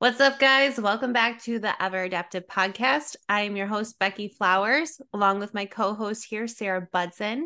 What's 0.00 0.18
up, 0.18 0.38
guys? 0.38 0.80
Welcome 0.80 1.12
back 1.12 1.42
to 1.42 1.58
the 1.58 1.74
Ever 1.82 2.04
Adaptive 2.04 2.46
Podcast. 2.46 3.16
I 3.28 3.42
am 3.42 3.54
your 3.54 3.66
host, 3.66 3.98
Beckie 3.98 4.34
Flowers, 4.34 4.98
along 5.12 5.40
with 5.40 5.52
my 5.52 5.66
co 5.66 5.92
host 5.92 6.24
here, 6.24 6.48
Sarah 6.48 6.88
Budson. 6.90 7.42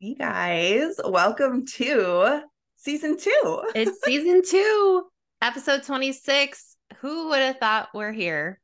Hey, 0.00 0.12
guys. 0.12 1.00
Welcome 1.02 1.64
to 1.64 2.42
season 2.76 3.16
two. 3.16 3.62
It's 3.74 3.98
season 4.04 4.42
two, 4.46 5.06
episode 5.40 5.84
26. 5.84 6.76
Who 6.98 7.30
would 7.30 7.40
have 7.40 7.56
thought 7.56 7.88
we're 7.94 8.12
here? 8.12 8.60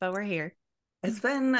But 0.00 0.12
we're 0.12 0.22
here. 0.22 0.54
It's 1.02 1.18
been 1.18 1.58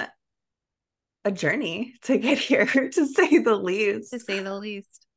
a 1.25 1.33
journey 1.33 1.95
to 2.03 2.19
get 2.19 2.39
here, 2.39 2.67
to 2.67 3.05
say 3.05 3.39
the 3.39 3.57
least. 3.57 4.13
To 4.13 4.21
say 4.21 4.39
the 4.39 4.55
least. 4.55 5.09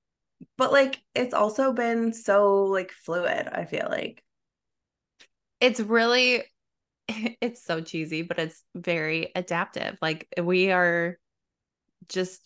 But 0.57 0.71
like, 0.71 1.03
it's 1.13 1.35
also 1.35 1.71
been 1.71 2.13
so 2.13 2.63
like 2.63 2.89
fluid, 2.89 3.47
I 3.47 3.65
feel 3.65 3.85
like 3.87 4.23
it's 5.61 5.79
really 5.79 6.43
it's 7.07 7.63
so 7.63 7.79
cheesy, 7.79 8.23
but 8.23 8.39
it's 8.39 8.61
very 8.75 9.31
adaptive. 9.35 9.97
Like 10.01 10.27
we 10.41 10.71
are 10.71 11.17
just 12.09 12.41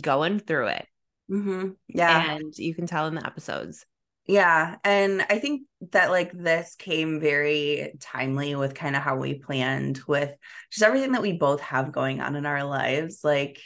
going 0.00 0.38
through 0.38 0.68
it. 0.68 0.86
Mm-hmm. 1.30 1.70
Yeah. 1.88 2.34
And 2.34 2.56
you 2.56 2.74
can 2.74 2.86
tell 2.86 3.06
in 3.06 3.14
the 3.14 3.26
episodes. 3.26 3.84
Yeah. 4.26 4.76
And 4.84 5.24
I 5.28 5.38
think 5.38 5.62
that 5.92 6.10
like 6.10 6.32
this 6.32 6.76
came 6.76 7.20
very 7.20 7.94
timely 8.00 8.54
with 8.54 8.74
kind 8.74 8.94
of 8.94 9.02
how 9.02 9.16
we 9.16 9.34
planned 9.34 10.00
with 10.06 10.32
just 10.70 10.84
everything 10.84 11.12
that 11.12 11.22
we 11.22 11.32
both 11.32 11.60
have 11.62 11.90
going 11.90 12.20
on 12.20 12.36
in 12.36 12.46
our 12.46 12.62
lives. 12.62 13.20
Like 13.24 13.60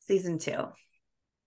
season 0.00 0.38
two. 0.38 0.66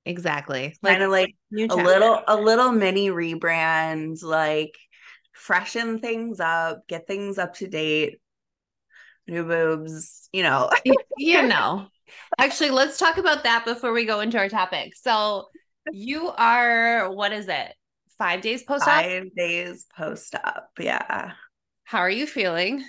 Exactly. 0.05 0.75
Kind 0.83 1.03
of 1.03 1.11
like 1.11 1.35
a 1.53 1.75
little 1.75 2.21
a 2.27 2.35
little 2.35 2.71
mini 2.71 3.09
rebrand, 3.09 4.23
like 4.23 4.75
freshen 5.39 5.99
things 5.99 6.39
up, 6.39 6.87
get 6.87 7.07
things 7.07 7.37
up 7.37 7.53
to 7.55 7.67
date, 7.67 8.19
new 9.27 9.43
boobs, 9.43 10.29
you 10.31 10.43
know. 10.43 10.69
you 11.17 11.41
know. 11.47 11.87
Actually, 12.37 12.71
let's 12.71 12.97
talk 12.97 13.17
about 13.17 13.43
that 13.43 13.65
before 13.65 13.93
we 13.93 14.05
go 14.05 14.19
into 14.19 14.37
our 14.37 14.49
topic. 14.49 14.95
So, 14.95 15.47
you 15.91 16.29
are 16.29 17.11
what 17.11 17.31
is 17.31 17.47
it? 17.47 17.73
5 18.17 18.41
days 18.41 18.63
post 18.63 18.83
op? 18.83 19.01
5 19.01 19.35
days 19.35 19.85
post 19.95 20.35
op. 20.35 20.69
Yeah. 20.79 21.31
How 21.83 21.99
are 21.99 22.09
you 22.09 22.27
feeling? 22.27 22.83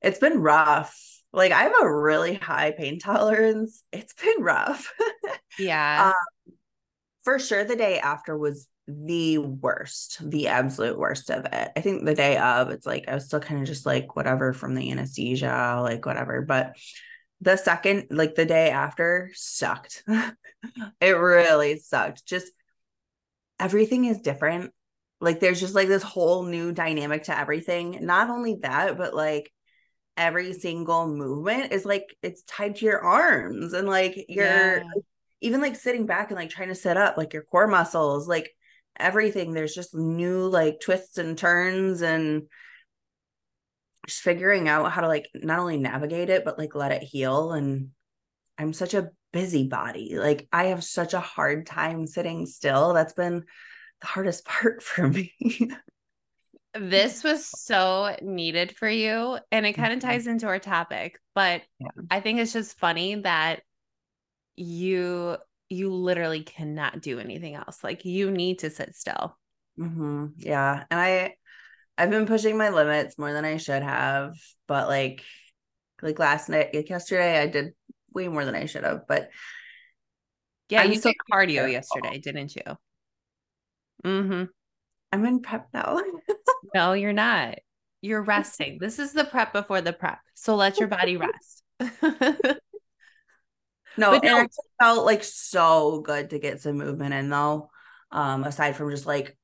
It's 0.00 0.18
been 0.18 0.38
rough. 0.38 0.96
Like 1.32 1.52
I 1.52 1.64
have 1.64 1.74
a 1.82 1.92
really 1.92 2.34
high 2.34 2.72
pain 2.72 2.98
tolerance. 2.98 3.82
It's 3.92 4.14
been 4.14 4.42
rough. 4.42 4.92
yeah. 5.58 6.12
Um, 6.12 6.54
for 7.24 7.38
sure 7.38 7.64
the 7.64 7.76
day 7.76 7.98
after 7.98 8.36
was 8.36 8.68
the 8.88 9.38
worst, 9.38 10.18
the 10.28 10.48
absolute 10.48 10.98
worst 10.98 11.30
of 11.30 11.44
it. 11.44 11.70
I 11.76 11.80
think 11.80 12.04
the 12.04 12.14
day 12.14 12.36
of, 12.36 12.70
it's 12.70 12.86
like 12.86 13.08
I 13.08 13.14
was 13.14 13.26
still 13.26 13.40
kind 13.40 13.60
of 13.60 13.66
just 13.66 13.86
like 13.86 14.16
whatever 14.16 14.52
from 14.52 14.74
the 14.74 14.90
anesthesia, 14.90 15.78
like 15.82 16.04
whatever. 16.04 16.42
But 16.42 16.76
the 17.40 17.56
second, 17.56 18.08
like 18.10 18.34
the 18.34 18.44
day 18.44 18.70
after, 18.70 19.30
sucked. 19.34 20.04
it 21.00 21.10
really 21.10 21.78
sucked. 21.78 22.26
Just 22.26 22.52
everything 23.58 24.04
is 24.04 24.20
different. 24.20 24.72
Like 25.20 25.38
there's 25.38 25.60
just 25.60 25.74
like 25.74 25.88
this 25.88 26.02
whole 26.02 26.44
new 26.44 26.72
dynamic 26.72 27.24
to 27.24 27.38
everything. 27.38 27.98
Not 28.00 28.30
only 28.30 28.58
that, 28.62 28.98
but 28.98 29.14
like 29.14 29.52
every 30.16 30.52
single 30.52 31.06
movement 31.06 31.72
is 31.72 31.84
like 31.84 32.16
it's 32.22 32.42
tied 32.42 32.76
to 32.76 32.84
your 32.84 33.00
arms 33.00 33.72
and 33.72 33.88
like 33.88 34.26
you're 34.28 34.78
yeah. 34.78 34.82
even 35.40 35.60
like 35.60 35.76
sitting 35.76 36.06
back 36.06 36.30
and 36.30 36.38
like 36.38 36.50
trying 36.50 36.68
to 36.68 36.74
sit 36.74 36.96
up, 36.96 37.16
like 37.16 37.32
your 37.32 37.44
core 37.44 37.68
muscles, 37.68 38.26
like 38.26 38.50
everything. 38.96 39.52
There's 39.52 39.74
just 39.74 39.94
new 39.94 40.46
like 40.48 40.80
twists 40.80 41.18
and 41.18 41.36
turns 41.36 42.02
and 42.02 42.44
just 44.06 44.20
figuring 44.20 44.68
out 44.68 44.90
how 44.92 45.00
to 45.02 45.08
like 45.08 45.28
not 45.34 45.60
only 45.60 45.76
navigate 45.76 46.28
it 46.28 46.44
but 46.44 46.58
like 46.58 46.74
let 46.74 46.92
it 46.92 47.02
heal. 47.02 47.52
And 47.52 47.90
i'm 48.58 48.72
such 48.72 48.94
a 48.94 49.10
busybody. 49.32 50.16
Like 50.16 50.48
i 50.52 50.66
have 50.66 50.84
such 50.84 51.14
a 51.14 51.20
hard 51.20 51.66
time 51.66 52.06
sitting 52.06 52.46
still. 52.46 52.94
That's 52.94 53.14
been 53.14 53.44
the 54.00 54.06
hardest 54.06 54.44
part 54.46 54.82
for 54.82 55.08
me. 55.08 55.32
This 56.74 57.22
was 57.22 57.44
so 57.44 58.16
needed 58.22 58.74
for 58.76 58.88
you 58.88 59.38
and 59.50 59.66
it 59.66 59.74
kind 59.74 59.92
of 59.92 59.98
mm-hmm. 59.98 60.08
ties 60.08 60.26
into 60.26 60.46
our 60.46 60.58
topic 60.58 61.20
but 61.34 61.60
yeah. 61.78 61.88
i 62.10 62.20
think 62.20 62.38
it's 62.38 62.54
just 62.54 62.78
funny 62.78 63.16
that 63.16 63.60
you 64.56 65.36
you 65.72 65.92
literally 65.92 66.42
cannot 66.42 67.00
do 67.00 67.18
anything 67.18 67.54
else. 67.54 67.82
Like 67.82 68.04
you 68.04 68.30
need 68.30 68.60
to 68.60 68.70
sit 68.70 68.94
still. 68.94 69.36
Mm-hmm. 69.78 70.26
Yeah. 70.36 70.84
And 70.90 71.00
I, 71.00 71.34
I've 71.96 72.10
been 72.10 72.26
pushing 72.26 72.56
my 72.56 72.70
limits 72.70 73.18
more 73.18 73.32
than 73.32 73.44
I 73.44 73.56
should 73.56 73.82
have, 73.82 74.34
but 74.66 74.88
like, 74.88 75.24
like 76.00 76.18
last 76.18 76.48
night, 76.48 76.74
like 76.74 76.90
yesterday, 76.90 77.40
I 77.40 77.46
did 77.46 77.74
way 78.12 78.28
more 78.28 78.44
than 78.44 78.54
I 78.54 78.66
should 78.66 78.84
have. 78.84 79.06
But 79.06 79.30
yeah, 80.68 80.82
I'm 80.82 80.92
you 80.92 81.00
did 81.00 81.14
cardio 81.32 81.70
yesterday, 81.70 82.18
didn't 82.18 82.56
you? 82.56 82.62
Mm-hmm. 84.04 84.44
I'm 85.12 85.24
in 85.26 85.40
prep 85.40 85.68
now. 85.72 86.00
no, 86.74 86.92
you're 86.94 87.12
not. 87.12 87.58
You're 88.00 88.22
resting. 88.22 88.78
This 88.80 88.98
is 88.98 89.12
the 89.12 89.24
prep 89.24 89.52
before 89.52 89.80
the 89.80 89.92
prep. 89.92 90.18
So 90.34 90.56
let 90.56 90.78
your 90.78 90.88
body 90.88 91.16
rest. 91.18 91.62
No, 93.96 94.10
but 94.10 94.24
no. 94.24 94.40
it 94.40 94.50
felt 94.80 95.04
like 95.04 95.22
so 95.24 96.00
good 96.00 96.30
to 96.30 96.38
get 96.38 96.60
some 96.60 96.76
movement 96.76 97.14
in 97.14 97.28
though. 97.28 97.70
Um, 98.10 98.44
aside 98.44 98.76
from 98.76 98.90
just 98.90 99.06
like 99.06 99.36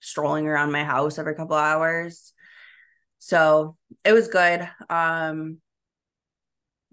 strolling 0.00 0.46
around 0.46 0.72
my 0.72 0.84
house 0.84 1.18
every 1.18 1.34
couple 1.34 1.56
hours. 1.56 2.32
So 3.18 3.76
it 4.04 4.12
was 4.12 4.28
good. 4.28 4.68
Um 4.88 5.58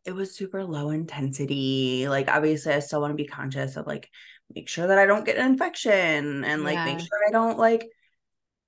it 0.05 0.13
was 0.13 0.35
super 0.35 0.63
low 0.63 0.89
intensity. 0.91 2.07
Like 2.07 2.29
obviously 2.29 2.73
I 2.73 2.79
still 2.79 3.01
want 3.01 3.11
to 3.11 3.23
be 3.23 3.27
conscious 3.27 3.75
of 3.75 3.87
like 3.87 4.09
make 4.53 4.69
sure 4.69 4.87
that 4.87 4.99
I 4.99 5.05
don't 5.05 5.25
get 5.25 5.37
an 5.37 5.45
infection 5.45 6.43
and 6.43 6.63
like 6.63 6.75
yeah. 6.75 6.85
make 6.85 6.99
sure 6.99 7.27
I 7.27 7.31
don't 7.31 7.57
like 7.57 7.87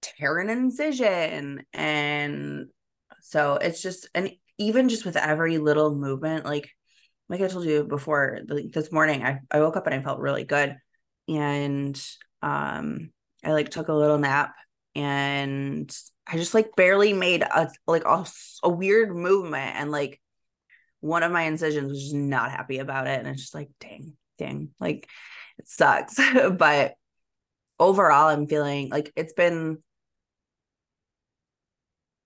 tear 0.02 0.40
an 0.40 0.50
incision. 0.50 1.64
And 1.74 2.68
so 3.22 3.56
it's 3.56 3.82
just 3.82 4.10
and 4.16 4.32
even 4.58 4.90
just 4.90 5.06
with 5.06 5.16
every 5.16 5.58
little 5.60 5.94
movement, 5.94 6.46
like 6.46 6.70
like 7.30 7.42
I 7.42 7.48
told 7.48 7.66
you 7.66 7.84
before, 7.84 8.40
this 8.48 8.92
morning 8.92 9.24
I, 9.24 9.40
I 9.52 9.60
woke 9.60 9.78
up 9.78 9.88
and 9.88 9.96
I 9.96 10.02
felt 10.02 10.20
really 10.20 10.44
good. 10.44 10.78
And 11.28 12.02
um 12.42 13.12
I 13.44 13.52
like 13.52 13.70
took 13.70 13.88
a 13.88 13.94
little 13.94 14.18
nap 14.18 14.54
and 14.96 15.96
I 16.26 16.38
just 16.38 16.54
like 16.54 16.76
barely 16.76 17.14
made 17.14 17.44
a 17.44 17.70
like 17.86 18.04
a, 18.06 18.26
a 18.64 18.70
weird 18.70 19.16
movement 19.16 19.76
and 19.76 19.92
like 19.92 20.20
one 21.00 21.24
of 21.24 21.32
my 21.32 21.44
incisions 21.44 21.90
was 21.90 22.02
just 22.02 22.16
not 22.16 22.52
happy 22.52 22.80
about 22.80 23.08
it. 23.08 23.20
And 23.20 23.28
it's 23.28 23.42
just 23.42 23.56
like, 23.56 23.70
dang, 23.80 24.14
dang, 24.38 24.70
like 24.80 25.08
it 25.58 25.68
sucks. 25.68 26.20
but 26.58 26.96
overall, 27.80 28.28
I'm 28.28 28.48
feeling 28.48 28.90
like 28.90 29.12
it's 29.16 29.34
been 29.34 29.80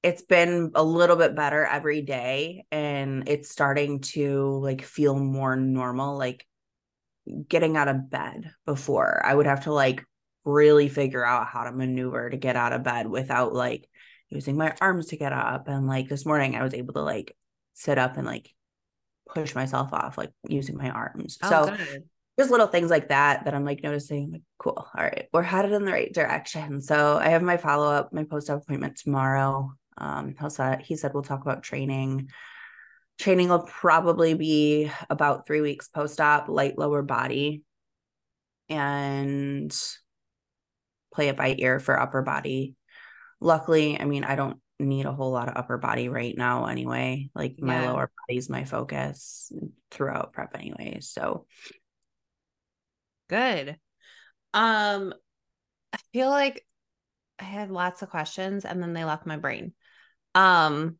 it's 0.04 0.24
been 0.24 0.72
a 0.76 0.84
little 0.84 1.16
bit 1.16 1.36
better 1.36 1.66
every 1.66 2.02
day 2.02 2.66
and 2.72 3.28
it's 3.28 3.50
starting 3.50 4.00
to 4.00 4.60
like 4.60 4.82
feel 4.82 5.18
more 5.18 5.56
normal 5.56 6.18
like 6.18 6.46
getting 7.48 7.78
out 7.78 7.88
of 7.88 8.10
bed 8.10 8.52
before. 8.66 9.22
I 9.24 9.34
would 9.34 9.46
have 9.46 9.66
to 9.66 9.74
like 9.74 10.04
really 10.44 10.90
figure 10.90 11.26
out 11.26 11.48
how 11.48 11.64
to 11.66 11.72
maneuver 11.72 12.30
to 12.30 12.38
get 12.38 12.56
out 12.56 12.74
of 12.74 12.84
bed 12.84 13.08
without 13.08 13.54
like 13.54 13.88
using 14.30 14.58
my 14.58 14.74
arms 14.82 15.08
to 15.08 15.18
get 15.18 15.34
up 15.34 15.68
and 15.68 15.88
like 15.88 16.08
this 16.08 16.26
morning 16.26 16.56
i 16.56 16.64
was 16.64 16.74
able 16.74 16.94
to 16.94 17.02
like 17.02 17.36
sit 17.74 17.98
up 17.98 18.18
and 18.18 18.26
like 18.26 18.50
push 19.30 19.54
myself 19.54 19.94
off 19.94 20.18
like 20.18 20.32
using 20.48 20.78
my 20.78 20.90
arms. 20.90 21.38
Oh, 21.44 21.50
so 21.50 21.76
good. 21.76 22.04
there's 22.36 22.50
little 22.50 22.68
things 22.68 22.90
like 22.90 23.10
that 23.10 23.46
that 23.46 23.54
i'm 23.54 23.66
like 23.66 23.84
noticing 23.84 24.32
like 24.32 24.42
cool 24.58 24.76
all 24.78 25.04
right 25.04 25.28
we're 25.32 25.42
headed 25.42 25.72
in 25.72 25.86
the 25.86 25.92
right 25.92 26.14
direction. 26.14 26.82
So 26.82 27.18
i 27.18 27.30
have 27.30 27.44
my 27.44 27.58
follow-up 27.58 28.12
my 28.14 28.24
post-op 28.24 28.62
appointment 28.64 28.98
tomorrow 28.98 29.74
um, 29.98 30.36
he 30.82 30.96
said 30.96 31.14
we'll 31.14 31.24
talk 31.24 31.42
about 31.42 31.64
training. 31.64 32.30
Training 33.20 33.50
will 33.50 33.64
probably 33.64 34.34
be 34.34 34.92
about 35.10 35.46
three 35.46 35.62
weeks 35.62 35.88
post 35.88 36.20
op, 36.20 36.48
light 36.48 36.78
lower 36.78 37.02
body, 37.02 37.64
and 38.70 39.76
play 41.14 41.28
it 41.28 41.38
by 41.38 41.56
ear 41.58 41.80
for 41.80 42.00
upper 42.00 42.22
body. 42.22 42.76
Luckily, 43.40 44.00
I 44.00 44.06
mean, 44.06 44.24
I 44.24 44.36
don't 44.36 44.60
need 44.82 45.06
a 45.06 45.14
whole 45.14 45.32
lot 45.32 45.48
of 45.48 45.58
upper 45.58 45.78
body 45.78 46.10
right 46.10 46.36
now 46.36 46.66
anyway. 46.66 47.30
Like 47.36 47.58
my 47.60 47.82
yeah. 47.82 47.92
lower 47.92 48.12
body's 48.28 48.50
my 48.50 48.66
focus 48.66 49.52
throughout 49.92 50.34
prep 50.34 50.56
anyway. 50.56 51.00
So 51.02 51.46
good. 53.30 53.78
Um 54.54 55.14
I 55.94 55.98
feel 56.14 56.30
like 56.30 56.66
I 57.40 57.44
had 57.44 57.72
lots 57.72 58.02
of 58.02 58.10
questions 58.10 58.66
and 58.66 58.82
then 58.82 58.94
they 58.94 59.04
left 59.04 59.26
my 59.26 59.38
brain. 59.38 59.74
Um, 60.36 60.98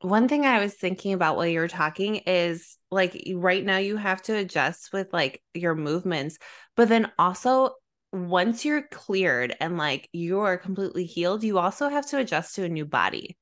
one 0.00 0.28
thing 0.28 0.44
I 0.44 0.60
was 0.60 0.74
thinking 0.74 1.14
about 1.14 1.36
while 1.36 1.46
you 1.46 1.60
were 1.60 1.68
talking 1.68 2.16
is 2.26 2.76
like 2.90 3.22
right 3.34 3.64
now 3.64 3.78
you 3.78 3.96
have 3.96 4.20
to 4.22 4.34
adjust 4.36 4.92
with 4.92 5.12
like 5.12 5.42
your 5.54 5.74
movements, 5.74 6.38
but 6.76 6.88
then 6.88 7.10
also 7.18 7.70
once 8.12 8.64
you're 8.64 8.82
cleared 8.82 9.56
and 9.60 9.78
like 9.78 10.08
you're 10.12 10.58
completely 10.58 11.04
healed, 11.06 11.42
you 11.42 11.58
also 11.58 11.88
have 11.88 12.06
to 12.10 12.18
adjust 12.18 12.54
to 12.56 12.64
a 12.64 12.68
new 12.68 12.84
body. 12.84 13.36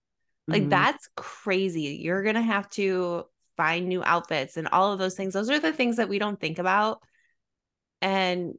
Like 0.50 0.64
Mhm. 0.64 0.70
that's 0.70 1.08
crazy. 1.16 1.98
You're 2.02 2.22
going 2.22 2.36
to 2.36 2.42
have 2.42 2.68
to 2.70 3.24
find 3.56 3.88
new 3.88 4.02
outfits 4.04 4.56
and 4.56 4.68
all 4.68 4.92
of 4.92 4.98
those 4.98 5.14
things. 5.14 5.34
Those 5.34 5.50
are 5.50 5.58
the 5.60 5.72
things 5.72 5.96
that 5.96 6.08
we 6.08 6.18
don't 6.18 6.40
think 6.40 6.58
about. 6.58 7.02
And 8.02 8.54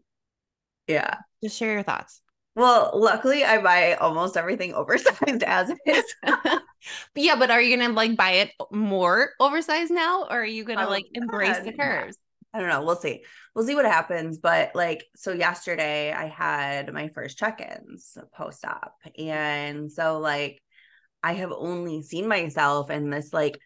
yeah. 0.87 1.17
just 1.43 1.57
share 1.57 1.73
your 1.73 1.83
thoughts. 1.83 2.22
Well, 2.55 2.91
luckily 2.93 3.43
I 3.43 3.61
buy 3.61 3.95
almost 3.95 4.37
everything 4.37 4.73
oversized 4.73 5.43
as 5.43 5.71
is. 5.85 6.15
yeah, 7.15 7.35
but 7.35 7.49
are 7.49 7.61
you 7.61 7.75
gonna 7.77 7.93
like 7.93 8.15
buy 8.15 8.31
it 8.31 8.51
more 8.71 9.31
oversized 9.39 9.91
now, 9.91 10.23
or 10.23 10.41
are 10.41 10.45
you 10.45 10.63
gonna 10.63 10.85
Oh, 10.85 10.89
like 10.89 11.05
embrace 11.13 11.57
God, 11.57 11.65
the 11.65 11.73
curves? 11.73 12.17
I 12.53 12.59
don't 12.59 12.69
know. 12.69 12.83
We'll 12.83 12.95
see. 12.95 13.23
We'll 13.55 13.65
see 13.65 13.75
what 13.75 13.85
happens. 13.85 14.37
But 14.37 14.75
like, 14.75 15.05
so 15.15 15.31
yesterday 15.31 16.11
I 16.11 16.27
had 16.27 16.93
my 16.93 17.07
first 17.09 17.37
check-ins 17.37 18.17
post 18.35 18.63
op. 18.65 18.93
And 19.17 19.91
so 19.91 20.19
like 20.19 20.61
I 21.23 21.33
have 21.33 21.51
only 21.51 22.03
seen 22.03 22.27
myself 22.27 22.91
in 22.91 23.09
this 23.09 23.33
like 23.33 23.59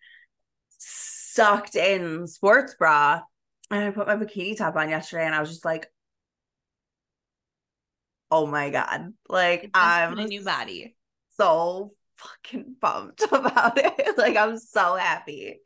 sucked 0.77 1.75
in 1.75 2.27
sports 2.27 2.75
bra. 2.79 3.21
And 3.69 3.83
I 3.83 3.91
put 3.91 4.07
my 4.07 4.15
bikini 4.15 4.55
top 4.57 4.77
on 4.77 4.89
yesterday 4.89 5.25
and 5.25 5.35
I 5.35 5.41
was 5.41 5.49
just 5.49 5.65
like, 5.65 5.87
oh 8.31 8.45
my 8.45 8.69
God. 8.69 9.13
Like 9.29 9.69
I'm 9.73 10.17
a 10.17 10.25
new 10.25 10.43
body. 10.43 10.95
so 11.37 11.93
fucking 12.17 12.75
pumped 12.81 13.21
about 13.31 13.77
it. 13.77 14.17
like 14.17 14.35
I'm 14.37 14.57
so 14.57 14.95
happy. 14.95 15.59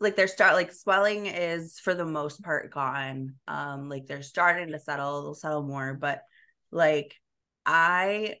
Like 0.00 0.14
they're 0.16 0.28
start 0.28 0.54
like 0.54 0.72
swelling 0.72 1.26
is 1.26 1.78
for 1.80 1.94
the 1.94 2.04
most 2.06 2.42
part 2.42 2.70
gone. 2.70 3.34
Um, 3.48 3.88
like 3.88 4.06
they're 4.06 4.22
starting 4.22 4.68
to 4.72 4.78
settle, 4.78 5.22
they'll 5.22 5.34
settle 5.34 5.62
more, 5.62 5.94
but 5.94 6.22
like 6.70 7.14
I 7.66 8.36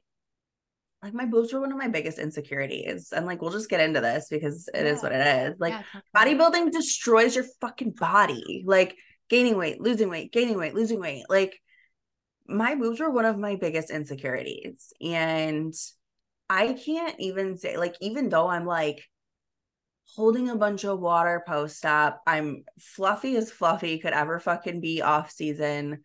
like 1.02 1.14
my 1.14 1.26
boobs 1.26 1.52
were 1.52 1.60
one 1.60 1.70
of 1.72 1.78
my 1.78 1.88
biggest 1.88 2.18
insecurities. 2.18 3.12
And 3.12 3.24
like 3.26 3.40
we'll 3.40 3.52
just 3.52 3.70
get 3.70 3.80
into 3.80 4.00
this 4.00 4.26
because 4.30 4.68
it 4.74 4.84
is 4.86 4.98
Yeah. 4.98 5.02
what 5.02 5.12
it 5.12 5.26
is. 5.52 5.60
Like 5.60 5.72
Yeah, 5.74 5.82
talk 5.92 6.02
about 6.12 6.26
it. 6.28 6.38
bodybuilding 6.38 6.72
destroys 6.72 7.34
your 7.36 7.44
fucking 7.60 7.92
body. 7.92 8.62
Like 8.66 8.96
gaining 9.28 9.56
weight, 9.56 9.80
losing 9.80 10.08
weight, 10.08 10.32
gaining 10.32 10.56
weight, 10.58 10.74
losing 10.74 11.00
weight. 11.00 11.24
Like 11.28 11.60
my 12.48 12.74
boobs 12.74 13.00
were 13.00 13.10
one 13.10 13.26
of 13.26 13.38
my 13.38 13.56
biggest 13.56 13.90
insecurities. 13.90 14.92
And 15.00 15.74
I 16.48 16.72
can't 16.72 17.18
even 17.20 17.58
say, 17.58 17.76
like, 17.76 17.94
even 18.00 18.28
though 18.28 18.48
I'm 18.48 18.64
like 18.64 19.04
holding 20.16 20.48
a 20.48 20.56
bunch 20.56 20.84
of 20.84 21.00
water 21.00 21.42
post 21.46 21.84
up, 21.84 22.22
I'm 22.26 22.64
fluffy 22.78 23.36
as 23.36 23.50
fluffy 23.52 23.98
could 23.98 24.14
ever 24.14 24.40
fucking 24.40 24.80
be 24.80 25.02
off 25.02 25.30
season. 25.30 26.02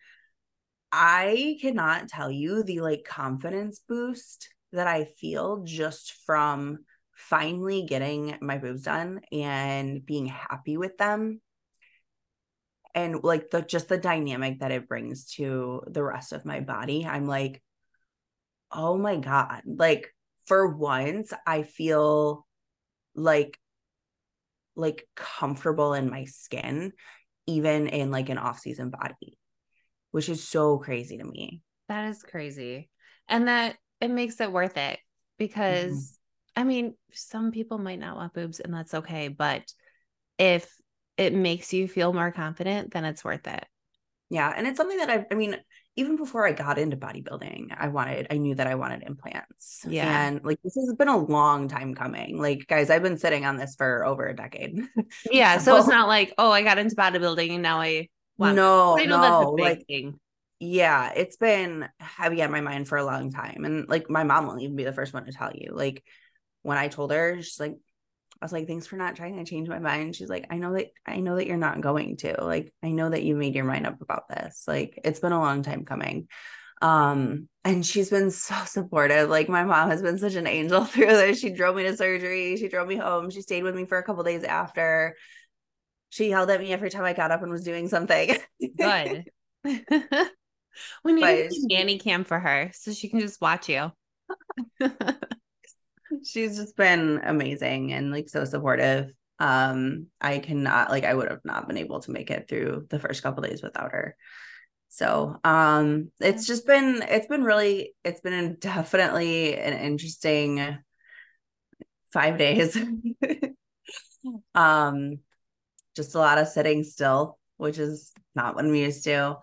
I 0.92 1.58
cannot 1.62 2.10
tell 2.10 2.30
you 2.30 2.64
the 2.64 2.82
like 2.82 3.06
confidence 3.06 3.80
boost 3.88 4.50
that 4.74 4.88
I 4.88 5.06
feel 5.06 5.64
just 5.64 6.14
from 6.26 6.80
finally 7.16 7.84
getting 7.84 8.38
my 8.42 8.58
boobs 8.58 8.84
done 8.84 9.22
and 9.32 10.06
being 10.06 10.26
happy 10.26 10.78
with 10.78 10.98
them 10.98 11.42
and 12.96 13.24
like 13.24 13.50
the 13.50 13.62
just 13.62 13.90
the 13.90 13.98
dynamic 13.98 14.60
that 14.60 14.72
it 14.72 14.88
brings 14.88 15.26
to 15.34 15.82
the 15.88 16.04
rest 16.04 16.34
of 16.34 16.46
my 16.46 16.60
body 16.60 17.06
i'm 17.06 17.28
like 17.28 17.62
oh 18.72 18.98
my 18.98 19.16
god 19.18 19.62
like 19.66 20.14
for 20.46 20.68
once 20.68 21.34
i 21.46 21.64
feel 21.64 22.46
like 23.16 23.60
like 24.76 25.08
comfortable 25.16 25.94
in 25.94 26.10
my 26.10 26.26
skin 26.26 26.92
even 27.46 27.88
in 27.88 28.10
like 28.10 28.30
an 28.30 28.38
off-season 28.38 28.90
body 28.90 29.38
which 30.12 30.30
is 30.30 30.48
so 30.48 30.78
crazy 30.78 31.18
to 31.18 31.24
me 31.24 31.62
That 31.90 32.10
is 32.10 32.24
crazy. 32.24 32.90
And 33.28 33.48
that 33.48 33.76
it 34.00 34.10
makes 34.10 34.40
it 34.40 34.52
worth 34.52 34.78
it 34.78 34.98
mm-hmm. 34.98 35.00
because 35.38 36.18
I 36.56 36.64
mean, 36.64 36.96
some 37.12 37.52
people 37.52 37.80
might 37.80 38.00
not 38.00 38.16
want 38.16 38.34
boobs 38.34 38.60
and 38.60 38.74
that's 38.74 38.94
okay, 38.94 39.28
but 39.28 39.64
if 40.38 40.72
it 41.18 41.34
makes 41.34 41.74
you 41.74 41.88
feel 41.88 42.14
more 42.14 42.32
confident, 42.32 42.94
then 42.94 43.06
it's 43.06 43.24
worth 43.24 43.48
it. 43.48 43.66
yeah 44.30 44.52
and 44.56 44.66
it's 44.68 44.78
something 44.78 44.98
that 44.98 45.10
i 45.10 45.26
i 45.32 45.36
mean 45.36 45.56
even 45.96 46.16
before 46.16 46.48
i 46.48 46.52
got 46.52 46.80
into 46.80 46.98
bodybuilding 46.98 47.68
i 47.78 47.88
wanted 47.88 48.26
i 48.32 48.38
knew 48.38 48.56
that 48.56 48.66
i 48.68 48.76
wanted 48.76 49.04
implants 49.04 49.86
Yeah. 49.88 50.10
and 50.28 50.44
like 50.44 50.60
this 50.64 50.76
has 50.76 50.96
been 50.98 51.08
a 51.10 51.18
long 51.18 51.68
time 51.68 51.94
coming 51.94 52.42
like 52.42 52.66
guys 52.68 52.90
i've 52.90 53.04
been 53.04 53.18
sitting 53.20 53.46
on 53.46 53.58
this 53.58 53.76
for 53.76 54.06
over 54.06 54.26
a 54.26 54.36
decade 54.36 54.80
Yeah. 55.32 55.58
So, 55.60 55.78
it's 55.78 55.88
not 55.88 56.08
like, 56.08 56.34
oh, 56.38 56.52
I 56.52 56.64
got 56.64 56.78
into 56.80 56.96
bodybuilding 56.96 57.52
and 57.52 57.62
now 57.62 57.80
I 57.82 58.08
want 58.38 58.56
no 58.56 58.98
I 58.98 59.06
know 59.06 59.22
that's 59.22 59.42
a 59.42 59.44
no 59.44 59.56
big 59.56 59.66
like 59.66 59.86
thing. 59.88 60.20
yeah 60.60 61.12
it's 61.16 61.38
been 61.38 61.88
heavy 62.00 62.42
on 62.42 62.50
my 62.52 62.62
mind 62.62 62.88
for 62.88 62.98
a 62.98 63.06
long 63.06 63.30
time 63.32 63.66
and 63.66 63.88
like 63.88 64.10
my 64.10 64.24
mom 64.24 64.48
won't 64.48 64.62
even 64.62 64.76
be 64.76 64.86
the 64.86 64.94
first 64.94 65.14
one 65.14 65.26
to 65.26 65.32
tell 65.32 65.52
you 65.54 65.72
like 65.74 66.04
when 66.64 66.78
i 66.78 66.88
told 66.88 67.12
her 67.12 67.42
she's 67.42 67.60
like 67.60 67.76
i 68.44 68.46
was 68.46 68.52
like 68.52 68.68
thanks 68.68 68.86
for 68.88 68.98
not 68.98 69.16
trying 69.16 69.38
to 69.38 69.46
change 69.46 69.70
my 69.70 69.80
mind. 69.80 70.18
She's 70.18 70.28
like 70.28 70.48
i 70.50 70.58
know 70.58 70.74
that 70.74 70.88
i 71.08 71.22
know 71.22 71.38
that 71.38 71.48
you're 71.48 71.56
not 71.56 71.80
going 71.80 72.18
to. 72.18 72.44
Like 72.44 72.74
i 72.84 72.92
know 72.92 73.10
that 73.10 73.24
you 73.24 73.38
made 73.38 73.56
your 73.56 73.64
mind 73.64 73.88
up 73.88 74.02
about 74.02 74.28
this. 74.28 74.66
Like 74.68 75.00
it's 75.06 75.22
been 75.22 75.32
a 75.32 75.40
long 75.40 75.64
time 75.64 75.86
coming. 75.86 76.28
Um 76.82 77.48
and 77.64 77.86
she's 77.86 78.10
been 78.10 78.32
so 78.32 78.54
supportive. 78.66 79.30
Like 79.30 79.48
my 79.48 79.64
mom 79.64 79.90
has 79.90 80.02
been 80.02 80.18
such 80.18 80.36
an 80.36 80.46
angel 80.46 80.84
through 80.92 81.06
this. 81.08 81.40
She 81.40 81.52
drove 81.52 81.78
me 81.78 81.84
to 81.84 81.96
surgery. 81.96 82.58
She 82.58 82.68
drove 82.68 82.90
me 82.90 82.98
home. 82.98 83.30
She 83.30 83.42
stayed 83.42 83.64
with 83.64 83.76
me 83.76 83.86
for 83.86 83.98
a 83.98 84.04
couple 84.04 84.24
days 84.24 84.44
after. 84.44 85.16
She 86.10 86.28
yelled 86.28 86.50
at 86.50 86.60
me 86.60 86.74
every 86.74 86.90
time 86.90 87.06
i 87.06 87.14
got 87.14 87.32
up 87.32 87.44
and 87.44 87.50
was 87.52 87.64
doing 87.64 87.88
something. 87.88 88.38
Good. 88.78 89.24
we 89.64 91.14
need 91.14 91.22
But 91.22 91.36
a 91.36 91.50
she- 91.50 91.68
nanny 91.68 91.98
cam 91.98 92.26
for 92.26 92.40
her 92.40 92.72
so 92.74 92.92
she 92.92 93.08
can 93.08 93.22
just 93.22 93.40
watch 93.40 93.70
you. 93.70 93.90
She's 96.26 96.58
just 96.58 96.76
been 96.76 97.22
amazing 97.24 97.94
and 97.94 98.12
like 98.12 98.30
so 98.30 98.46
supportive. 98.46 99.12
Um 99.40 100.08
i 100.22 100.40
cannot 100.40 100.90
like 100.92 101.04
i 101.04 101.14
would 101.14 101.30
have 101.30 101.44
not 101.44 101.68
been 101.68 101.78
able 101.78 102.00
to 102.02 102.12
make 102.12 102.30
it 102.30 102.48
through 102.48 102.86
the 102.90 103.00
first 103.00 103.24
couple 103.24 103.44
days 103.44 103.64
without 103.64 103.92
her. 103.92 104.16
So 104.90 105.38
um 105.44 106.12
it's 106.20 106.46
just 106.46 106.68
been 106.68 107.04
it's 107.08 107.28
been 107.28 107.44
really 107.44 107.96
it's 108.04 108.22
been 108.22 108.58
definitely 108.60 109.58
an 109.58 109.74
interesting 109.74 110.78
five 112.12 112.38
days. 112.38 112.78
Um 114.56 115.20
just 115.96 116.16
a 116.16 116.20
lot 116.20 116.38
of 116.38 116.48
sitting 116.48 116.84
still 116.84 117.38
which 117.58 117.78
is 117.78 118.14
not 118.36 118.56
what 118.56 118.66
i'm 118.66 118.74
used 118.76 119.04
to. 119.04 119.38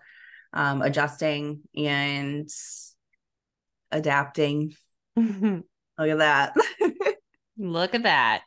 Um 0.53 0.81
adjusting 0.81 1.61
and 1.75 2.49
adapting 3.91 4.73
look 6.01 6.09
at 6.09 6.17
that 6.19 6.53
Look 7.61 7.93
at 7.93 8.03
that. 8.03 8.41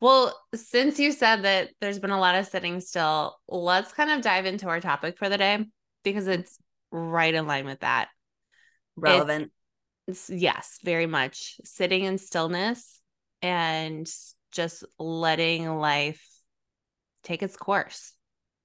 Well, 0.00 0.36
since 0.54 0.98
you 0.98 1.12
said 1.12 1.42
that 1.42 1.70
there's 1.80 1.98
been 1.98 2.10
a 2.10 2.20
lot 2.20 2.34
of 2.34 2.46
sitting 2.46 2.80
still, 2.80 3.36
let's 3.48 3.92
kind 3.92 4.10
of 4.10 4.22
dive 4.22 4.46
into 4.46 4.68
our 4.68 4.80
topic 4.80 5.16
for 5.18 5.28
the 5.28 5.38
day 5.38 5.64
because 6.02 6.26
it's 6.26 6.58
right 6.90 7.34
in 7.34 7.46
line 7.46 7.66
with 7.66 7.80
that. 7.80 8.08
relevant 8.96 9.52
It's, 10.06 10.30
yes, 10.30 10.78
very 10.84 11.06
much 11.06 11.60
sitting 11.64 12.04
in 12.04 12.18
stillness 12.18 13.00
and 13.42 14.10
just 14.52 14.84
letting 14.98 15.68
life 15.76 16.24
take 17.22 17.42
its 17.42 17.56
course 17.56 18.14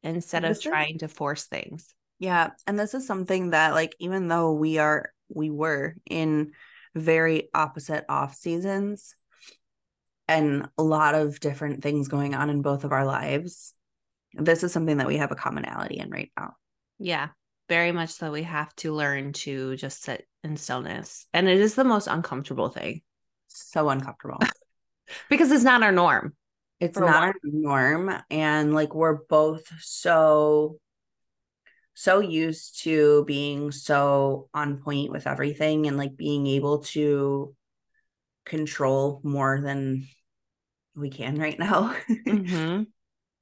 instead 0.02 0.44
of 0.44 0.62
trying 0.62 1.00
to 1.00 1.08
force 1.08 1.46
things. 1.46 1.94
Yeah, 2.20 2.52
and 2.66 2.80
this 2.80 2.94
is 2.94 3.06
something 3.06 3.52
that 3.52 3.74
like 3.74 3.96
even 4.00 4.28
though 4.28 4.54
we 4.54 4.78
are 4.78 5.12
we 5.30 5.50
were 5.50 5.96
in 6.10 6.52
very 6.96 7.50
opposite 7.54 8.06
off 8.10 8.36
seasons 8.36 9.16
and 10.28 10.68
a 10.78 10.84
lot 10.84 11.16
of 11.16 11.40
different 11.40 11.84
things 11.84 12.08
going 12.08 12.34
on 12.34 12.50
in 12.50 12.62
both 12.62 12.84
of 12.84 12.92
our 12.92 13.06
lives, 13.06 13.74
this 14.34 14.64
is 14.64 14.72
something 14.72 14.98
that 14.98 15.08
we 15.08 15.18
have 15.18 15.32
a 15.32 15.36
commonality 15.36 16.00
in 16.00 16.10
right 16.10 16.32
now. 16.38 16.54
Yeah, 17.00 17.30
very 17.70 17.92
much 17.92 18.12
so. 18.12 18.32
We 18.32 18.44
have 18.44 18.74
to 18.78 18.94
learn 18.94 19.34
to 19.34 19.76
just 19.76 20.02
sit 20.04 20.28
in 20.44 20.58
stillness. 20.58 21.26
And 21.34 21.48
it 21.48 21.60
is 21.60 21.76
the 21.76 21.84
most 21.84 22.08
uncomfortable 22.08 22.70
thing 22.70 23.02
So 23.48 23.90
uncomfortable. 23.90 24.40
because 25.30 25.52
it's 25.52 25.64
not 25.64 25.84
our 25.84 25.92
norm. 25.92 26.36
It's 26.80 26.98
not 26.98 27.24
our 27.24 27.36
norm 27.44 28.14
and 28.30 28.74
like 28.74 28.94
we're 28.94 29.20
both 29.30 29.66
so 29.80 30.80
so 31.94 32.20
used 32.20 32.82
to 32.84 33.24
being 33.26 33.72
so 33.72 34.50
on 34.54 34.78
point 34.78 35.12
with 35.12 35.28
everything 35.28 35.88
and 35.88 35.98
like 35.98 36.16
being 36.16 36.48
able 36.48 36.80
to 36.80 37.56
control 38.46 39.22
more 39.24 39.62
than 39.62 40.08
we 40.96 41.10
can 41.10 41.38
right 41.38 41.58
now. 41.58 41.96
Mhm. 42.28 42.88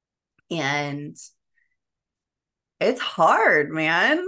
and 0.50 1.16
it's 2.80 3.00
hard, 3.00 3.70
man. 3.70 4.24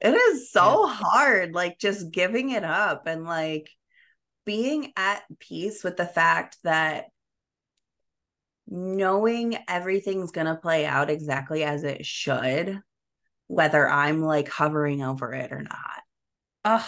It 0.00 0.14
is 0.14 0.50
so 0.50 0.86
hard, 0.86 1.54
like 1.54 1.78
just 1.78 2.10
giving 2.10 2.50
it 2.50 2.64
up 2.64 3.06
and 3.06 3.24
like 3.24 3.68
being 4.44 4.92
at 4.96 5.22
peace 5.40 5.84
with 5.84 5.96
the 5.96 6.06
fact 6.06 6.56
that 6.64 7.06
knowing 8.66 9.58
everything's 9.68 10.30
going 10.30 10.46
to 10.46 10.54
play 10.54 10.86
out 10.86 11.10
exactly 11.10 11.64
as 11.64 11.84
it 11.84 12.06
should, 12.06 12.80
whether 13.48 13.88
I'm 13.88 14.22
like 14.22 14.48
hovering 14.48 15.02
over 15.02 15.34
it 15.34 15.52
or 15.52 15.62
not. 15.62 16.02
Ugh. 16.64 16.86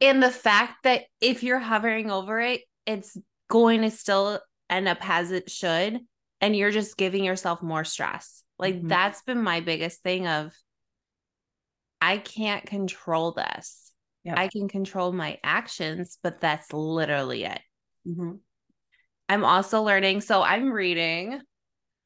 And 0.00 0.22
the 0.22 0.30
fact 0.30 0.82
that 0.84 1.04
if 1.20 1.42
you're 1.42 1.58
hovering 1.58 2.10
over 2.10 2.40
it, 2.40 2.62
it's 2.84 3.16
going 3.48 3.82
to 3.82 3.90
still 3.90 4.40
end 4.68 4.88
up 4.88 4.98
as 5.08 5.30
it 5.30 5.50
should. 5.50 6.00
And 6.40 6.54
you're 6.54 6.72
just 6.72 6.96
giving 6.96 7.24
yourself 7.24 7.62
more 7.62 7.84
stress. 7.84 8.42
Like 8.58 8.74
mm-hmm. 8.74 8.88
that's 8.88 9.22
been 9.22 9.42
my 9.42 9.60
biggest 9.60 10.02
thing 10.02 10.26
of 10.26 10.52
I 12.00 12.18
can't 12.18 12.66
control 12.66 13.32
this. 13.32 13.92
Yep. 14.24 14.38
I 14.38 14.48
can 14.48 14.68
control 14.68 15.12
my 15.12 15.38
actions, 15.42 16.18
but 16.22 16.40
that's 16.40 16.72
literally 16.72 17.44
it. 17.44 17.60
Mm-hmm. 18.06 18.32
I'm 19.28 19.44
also 19.44 19.82
learning. 19.82 20.20
So 20.20 20.42
I'm 20.42 20.70
reading 20.70 21.40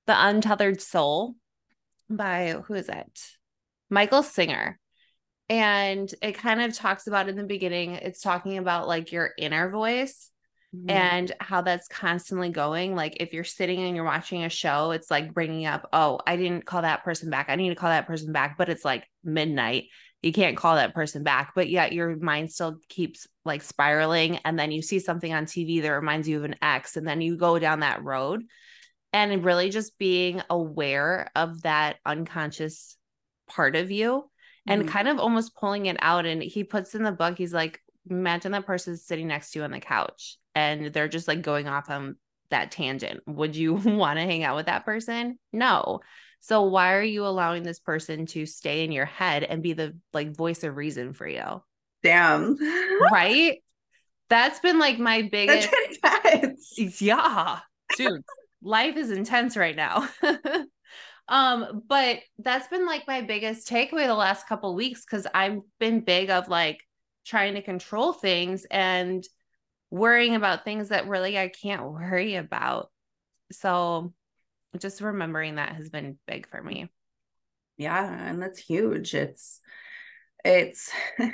The 0.06 0.14
Untethered 0.16 0.80
Soul 0.80 1.34
by 2.08 2.54
who 2.64 2.74
is 2.74 2.88
it? 2.88 3.37
Michael 3.90 4.22
Singer. 4.22 4.78
And 5.48 6.12
it 6.20 6.32
kind 6.32 6.60
of 6.60 6.74
talks 6.74 7.06
about 7.06 7.28
in 7.28 7.36
the 7.36 7.44
beginning, 7.44 7.94
it's 7.94 8.20
talking 8.20 8.58
about 8.58 8.86
like 8.86 9.12
your 9.12 9.30
inner 9.38 9.70
voice 9.70 10.30
mm-hmm. 10.76 10.90
and 10.90 11.32
how 11.40 11.62
that's 11.62 11.88
constantly 11.88 12.50
going. 12.50 12.94
Like 12.94 13.16
if 13.20 13.32
you're 13.32 13.44
sitting 13.44 13.82
and 13.82 13.96
you're 13.96 14.04
watching 14.04 14.44
a 14.44 14.50
show, 14.50 14.90
it's 14.90 15.10
like 15.10 15.32
bringing 15.32 15.64
up, 15.64 15.88
oh, 15.92 16.20
I 16.26 16.36
didn't 16.36 16.66
call 16.66 16.82
that 16.82 17.02
person 17.02 17.30
back. 17.30 17.46
I 17.48 17.56
need 17.56 17.70
to 17.70 17.74
call 17.74 17.88
that 17.88 18.06
person 18.06 18.32
back. 18.32 18.58
But 18.58 18.68
it's 18.68 18.84
like 18.84 19.06
midnight. 19.24 19.84
You 20.20 20.32
can't 20.32 20.56
call 20.56 20.74
that 20.74 20.94
person 20.94 21.22
back. 21.22 21.52
But 21.54 21.70
yet 21.70 21.92
your 21.92 22.16
mind 22.16 22.52
still 22.52 22.78
keeps 22.90 23.26
like 23.46 23.62
spiraling. 23.62 24.38
And 24.44 24.58
then 24.58 24.70
you 24.70 24.82
see 24.82 24.98
something 24.98 25.32
on 25.32 25.46
TV 25.46 25.80
that 25.80 25.88
reminds 25.88 26.28
you 26.28 26.36
of 26.38 26.44
an 26.44 26.56
ex. 26.60 26.96
And 26.98 27.08
then 27.08 27.22
you 27.22 27.38
go 27.38 27.58
down 27.58 27.80
that 27.80 28.04
road. 28.04 28.42
And 29.14 29.42
really 29.42 29.70
just 29.70 29.96
being 29.98 30.42
aware 30.50 31.30
of 31.34 31.62
that 31.62 31.96
unconscious 32.04 32.97
part 33.48 33.76
of 33.76 33.90
you 33.90 34.30
and 34.66 34.82
mm-hmm. 34.82 34.90
kind 34.90 35.08
of 35.08 35.18
almost 35.18 35.56
pulling 35.56 35.86
it 35.86 35.96
out. 36.00 36.26
And 36.26 36.42
he 36.42 36.64
puts 36.64 36.94
in 36.94 37.02
the 37.02 37.12
book, 37.12 37.38
he's 37.38 37.54
like, 37.54 37.82
imagine 38.10 38.52
that 38.52 38.66
person's 38.66 39.04
sitting 39.04 39.28
next 39.28 39.52
to 39.52 39.58
you 39.58 39.64
on 39.64 39.70
the 39.70 39.80
couch 39.80 40.36
and 40.54 40.86
they're 40.86 41.08
just 41.08 41.28
like 41.28 41.42
going 41.42 41.68
off 41.68 41.90
on 41.90 42.16
that 42.50 42.70
tangent. 42.70 43.20
Would 43.26 43.56
you 43.56 43.74
want 43.84 44.18
to 44.18 44.24
hang 44.24 44.44
out 44.44 44.56
with 44.56 44.66
that 44.66 44.84
person? 44.84 45.38
No. 45.52 46.00
So 46.40 46.62
why 46.62 46.94
are 46.94 47.02
you 47.02 47.26
allowing 47.26 47.62
this 47.62 47.80
person 47.80 48.26
to 48.26 48.46
stay 48.46 48.84
in 48.84 48.92
your 48.92 49.04
head 49.04 49.42
and 49.42 49.62
be 49.62 49.72
the 49.72 49.96
like 50.12 50.36
voice 50.36 50.62
of 50.64 50.76
reason 50.76 51.12
for 51.12 51.26
you? 51.26 51.62
Damn. 52.02 52.56
right? 53.10 53.58
That's 54.28 54.60
been 54.60 54.78
like 54.78 54.98
my 54.98 55.22
biggest 55.32 55.70
Yeah. 57.00 57.58
Dude, 57.96 58.22
life 58.62 58.96
is 58.96 59.10
intense 59.10 59.56
right 59.56 59.74
now. 59.74 60.08
Um, 61.28 61.82
but 61.86 62.20
that's 62.38 62.68
been 62.68 62.86
like 62.86 63.06
my 63.06 63.20
biggest 63.20 63.68
takeaway 63.68 64.06
the 64.06 64.14
last 64.14 64.48
couple 64.48 64.74
weeks 64.74 65.04
because 65.04 65.26
I've 65.34 65.60
been 65.78 66.00
big 66.00 66.30
of 66.30 66.48
like 66.48 66.80
trying 67.26 67.54
to 67.54 67.62
control 67.62 68.12
things 68.12 68.66
and 68.70 69.26
worrying 69.90 70.34
about 70.34 70.64
things 70.64 70.88
that 70.88 71.08
really 71.08 71.38
I 71.38 71.48
can't 71.48 71.92
worry 71.92 72.36
about. 72.36 72.90
So 73.52 74.12
just 74.78 75.00
remembering 75.00 75.56
that 75.56 75.76
has 75.76 75.90
been 75.90 76.18
big 76.26 76.48
for 76.48 76.62
me. 76.62 76.90
Yeah, 77.76 78.10
and 78.10 78.42
that's 78.42 78.58
huge. 78.58 79.14
It's 79.14 79.60
it's 80.44 80.90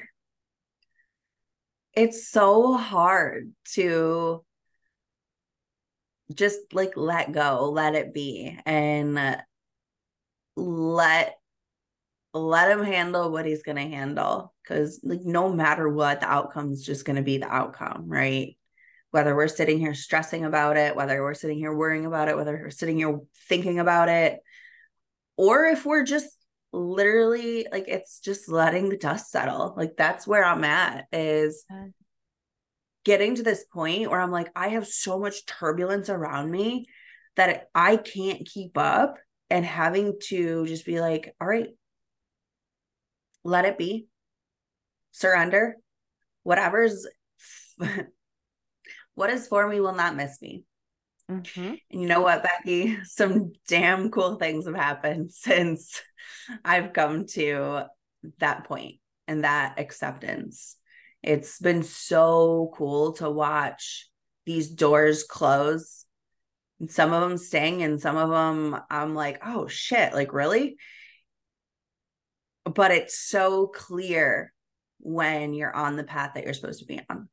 it's 1.94 2.28
so 2.28 2.74
hard 2.74 3.52
to 3.74 4.44
just 6.34 6.58
like 6.72 6.96
let 6.96 7.32
go, 7.32 7.70
let 7.70 7.94
it 7.94 8.12
be. 8.12 8.58
And 8.66 9.18
let 10.56 11.36
let 12.32 12.70
him 12.70 12.84
handle 12.84 13.30
what 13.30 13.46
he's 13.46 13.62
going 13.62 13.76
to 13.76 13.96
handle 13.96 14.52
because 14.62 15.00
like 15.04 15.20
no 15.22 15.52
matter 15.52 15.88
what 15.88 16.20
the 16.20 16.26
outcome 16.26 16.72
is 16.72 16.84
just 16.84 17.04
going 17.04 17.16
to 17.16 17.22
be 17.22 17.38
the 17.38 17.48
outcome 17.48 18.04
right? 18.06 18.56
Whether 19.10 19.36
we're 19.36 19.46
sitting 19.46 19.78
here 19.78 19.94
stressing 19.94 20.44
about 20.44 20.76
it 20.76 20.96
whether 20.96 21.22
we're 21.22 21.34
sitting 21.34 21.58
here 21.58 21.72
worrying 21.72 22.06
about 22.06 22.28
it 22.28 22.36
whether 22.36 22.52
we're 22.52 22.70
sitting 22.70 22.96
here 22.96 23.20
thinking 23.48 23.78
about 23.78 24.08
it 24.08 24.40
or 25.36 25.66
if 25.66 25.86
we're 25.86 26.04
just 26.04 26.36
literally 26.74 27.66
like 27.70 27.84
it's 27.86 28.18
just 28.18 28.48
letting 28.48 28.88
the 28.88 28.96
dust 28.96 29.30
settle. 29.30 29.74
Like 29.76 29.96
that's 29.96 30.26
where 30.26 30.44
i'm 30.44 30.64
at 30.64 31.06
is 31.12 31.64
getting 33.04 33.36
to 33.36 33.42
this 33.42 33.64
point 33.64 34.10
where 34.10 34.20
i'm 34.20 34.30
like 34.30 34.50
i 34.56 34.68
have 34.68 34.86
so 34.86 35.18
much 35.18 35.46
turbulence 35.46 36.08
around 36.08 36.50
me 36.50 36.86
that 37.36 37.68
i 37.74 37.96
can't 37.96 38.46
keep 38.46 38.76
up 38.76 39.18
and 39.50 39.64
having 39.64 40.18
to 40.28 40.66
just 40.66 40.86
be 40.86 41.00
like, 41.00 41.34
all 41.40 41.46
right, 41.46 41.68
let 43.44 43.64
it 43.64 43.78
be, 43.78 44.06
surrender, 45.12 45.76
whatever's 46.42 47.06
what 49.14 49.30
is 49.30 49.46
for 49.46 49.66
me 49.68 49.80
will 49.80 49.94
not 49.94 50.16
miss 50.16 50.40
me. 50.40 50.64
Mm-hmm. 51.30 51.74
And 51.90 52.02
you 52.02 52.06
know 52.06 52.20
what, 52.20 52.44
Beckie? 52.44 53.04
Some 53.04 53.52
damn 53.68 54.10
cool 54.10 54.36
things 54.36 54.66
have 54.66 54.74
happened 54.74 55.32
since 55.32 56.00
I've 56.64 56.92
come 56.92 57.26
to 57.28 57.84
that 58.38 58.64
point 58.64 58.96
and 59.26 59.44
that 59.44 59.78
acceptance. 59.78 60.76
It's 61.22 61.58
been 61.58 61.82
so 61.82 62.72
cool 62.76 63.12
to 63.14 63.30
watch 63.30 64.08
these 64.44 64.68
doors 64.68 65.24
close 65.24 66.03
and 66.80 66.90
some 66.90 67.12
of 67.12 67.20
them 67.20 67.38
sting 67.38 67.82
and 67.82 68.00
some 68.00 68.16
of 68.16 68.30
them 68.30 68.80
I'm 68.90 69.14
like, 69.14 69.40
oh 69.44 69.66
shit, 69.66 70.12
like 70.12 70.32
really? 70.32 70.76
But 72.64 72.90
it's 72.90 73.18
so 73.18 73.66
clear 73.66 74.52
when 74.98 75.52
you're 75.54 75.74
on 75.74 75.96
the 75.96 76.04
path 76.04 76.32
that 76.34 76.44
you're 76.44 76.54
supposed 76.54 76.80
to 76.80 76.86
be 76.86 77.00
on. 77.08 77.28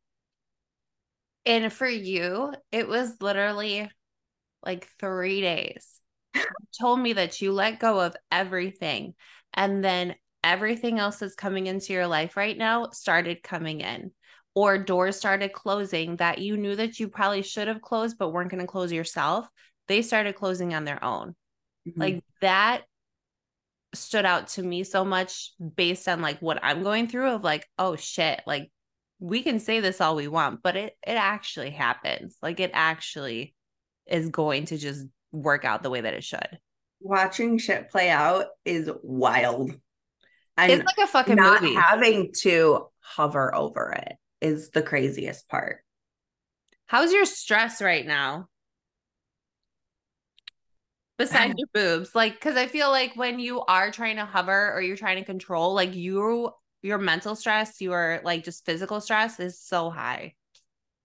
And 1.45 1.71
for 1.71 1.87
you, 1.87 2.53
it 2.71 2.87
was 2.87 3.15
literally 3.21 3.89
like 4.63 4.87
three 4.99 5.41
days. 5.41 5.99
you 6.35 6.43
told 6.79 6.99
me 6.99 7.13
that 7.13 7.41
you 7.41 7.51
let 7.51 7.79
go 7.79 7.99
of 7.99 8.15
everything. 8.31 9.15
And 9.53 9.83
then 9.83 10.15
everything 10.43 10.99
else 10.99 11.17
that's 11.17 11.35
coming 11.35 11.67
into 11.67 11.93
your 11.93 12.07
life 12.07 12.37
right 12.37 12.57
now 12.57 12.89
started 12.91 13.43
coming 13.43 13.81
in 13.81 14.11
or 14.55 14.77
doors 14.77 15.17
started 15.17 15.53
closing 15.53 16.17
that 16.17 16.39
you 16.39 16.57
knew 16.57 16.75
that 16.75 16.99
you 16.99 17.07
probably 17.07 17.41
should 17.41 17.67
have 17.67 17.81
closed 17.81 18.17
but 18.17 18.31
weren't 18.31 18.51
going 18.51 18.61
to 18.61 18.67
close 18.67 18.91
yourself 18.91 19.47
they 19.87 20.01
started 20.01 20.35
closing 20.35 20.73
on 20.73 20.85
their 20.85 21.03
own. 21.03 21.35
Mm-hmm. 21.87 21.99
like 21.99 22.23
that 22.41 22.83
stood 23.93 24.25
out 24.25 24.49
to 24.49 24.63
me 24.63 24.83
so 24.83 25.03
much 25.03 25.51
based 25.75 26.07
on 26.07 26.21
like 26.21 26.39
what 26.39 26.59
i'm 26.63 26.83
going 26.83 27.07
through 27.07 27.27
of 27.29 27.43
like 27.43 27.67
oh 27.79 27.95
shit 27.95 28.41
like 28.45 28.71
we 29.21 29.43
can 29.43 29.59
say 29.59 29.79
this 29.79 30.01
all 30.01 30.15
we 30.15 30.27
want 30.27 30.61
but 30.61 30.75
it 30.75 30.97
it 31.07 31.13
actually 31.13 31.69
happens. 31.69 32.35
Like 32.41 32.59
it 32.59 32.71
actually 32.73 33.55
is 34.07 34.29
going 34.29 34.65
to 34.65 34.77
just 34.77 35.05
work 35.31 35.63
out 35.63 35.83
the 35.83 35.89
way 35.89 36.01
that 36.01 36.15
it 36.15 36.23
should. 36.23 36.59
Watching 36.99 37.57
shit 37.57 37.89
play 37.89 38.09
out 38.09 38.47
is 38.65 38.89
wild. 39.03 39.71
And 40.57 40.71
it's 40.71 40.83
like 40.83 40.97
a 40.97 41.07
fucking 41.07 41.35
not 41.35 41.61
movie. 41.61 41.75
having 41.75 42.33
to 42.41 42.87
hover 42.99 43.55
over 43.55 43.91
it 43.91 44.13
is 44.41 44.71
the 44.71 44.81
craziest 44.81 45.47
part. 45.47 45.83
How's 46.87 47.13
your 47.13 47.25
stress 47.25 47.81
right 47.81 48.05
now? 48.05 48.47
Besides 51.17 51.53
your 51.55 51.67
boobs, 51.73 52.15
like, 52.15 52.33
because 52.33 52.57
I 52.57 52.65
feel 52.65 52.89
like 52.89 53.15
when 53.15 53.39
you 53.39 53.61
are 53.61 53.91
trying 53.91 54.15
to 54.15 54.25
hover 54.25 54.73
or 54.73 54.81
you're 54.81 54.97
trying 54.97 55.17
to 55.17 55.23
control, 55.23 55.75
like 55.75 55.93
you, 55.93 56.51
your 56.81 56.97
mental 56.97 57.35
stress, 57.35 57.79
your 57.79 58.21
like 58.23 58.43
just 58.43 58.65
physical 58.65 58.99
stress 58.99 59.39
is 59.39 59.59
so 59.59 59.91
high. 59.91 60.33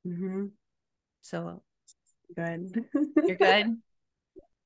Mm-hmm. 0.06 0.46
So 1.20 1.62
good. 2.34 2.84
You're 3.26 3.36
good. 3.36 3.76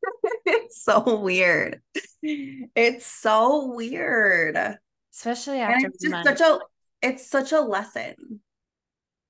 it's 0.46 0.82
so 0.82 1.18
weird. 1.18 1.80
It's 2.22 3.06
so 3.06 3.74
weird. 3.74 4.78
Especially 5.12 5.58
after 5.58 5.74
and 5.74 5.84
it's 5.86 6.02
just 6.02 6.24
such 6.24 6.40
a 6.40 6.58
it's 7.02 7.28
such 7.28 7.52
a 7.52 7.60
lesson. 7.60 8.40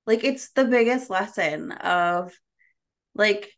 Like 0.05 0.23
it's 0.23 0.51
the 0.51 0.65
biggest 0.65 1.09
lesson 1.09 1.71
of 1.71 2.33
like, 3.15 3.51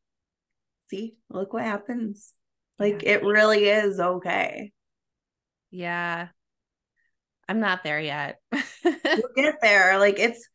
see, 0.90 1.16
look 1.30 1.54
what 1.54 1.64
happens. 1.64 2.34
Like 2.80 3.04
yeah. 3.04 3.12
it 3.12 3.24
really 3.24 3.66
is 3.66 4.00
okay. 4.00 4.72
Yeah. 5.72 6.28
I'm 7.48 7.60
not 7.60 7.84
there 7.84 8.00
yet. 8.00 8.40
You'll 8.84 9.22
get 9.36 9.56
there. 9.62 10.00
Like 10.00 10.20
it's 10.20 10.48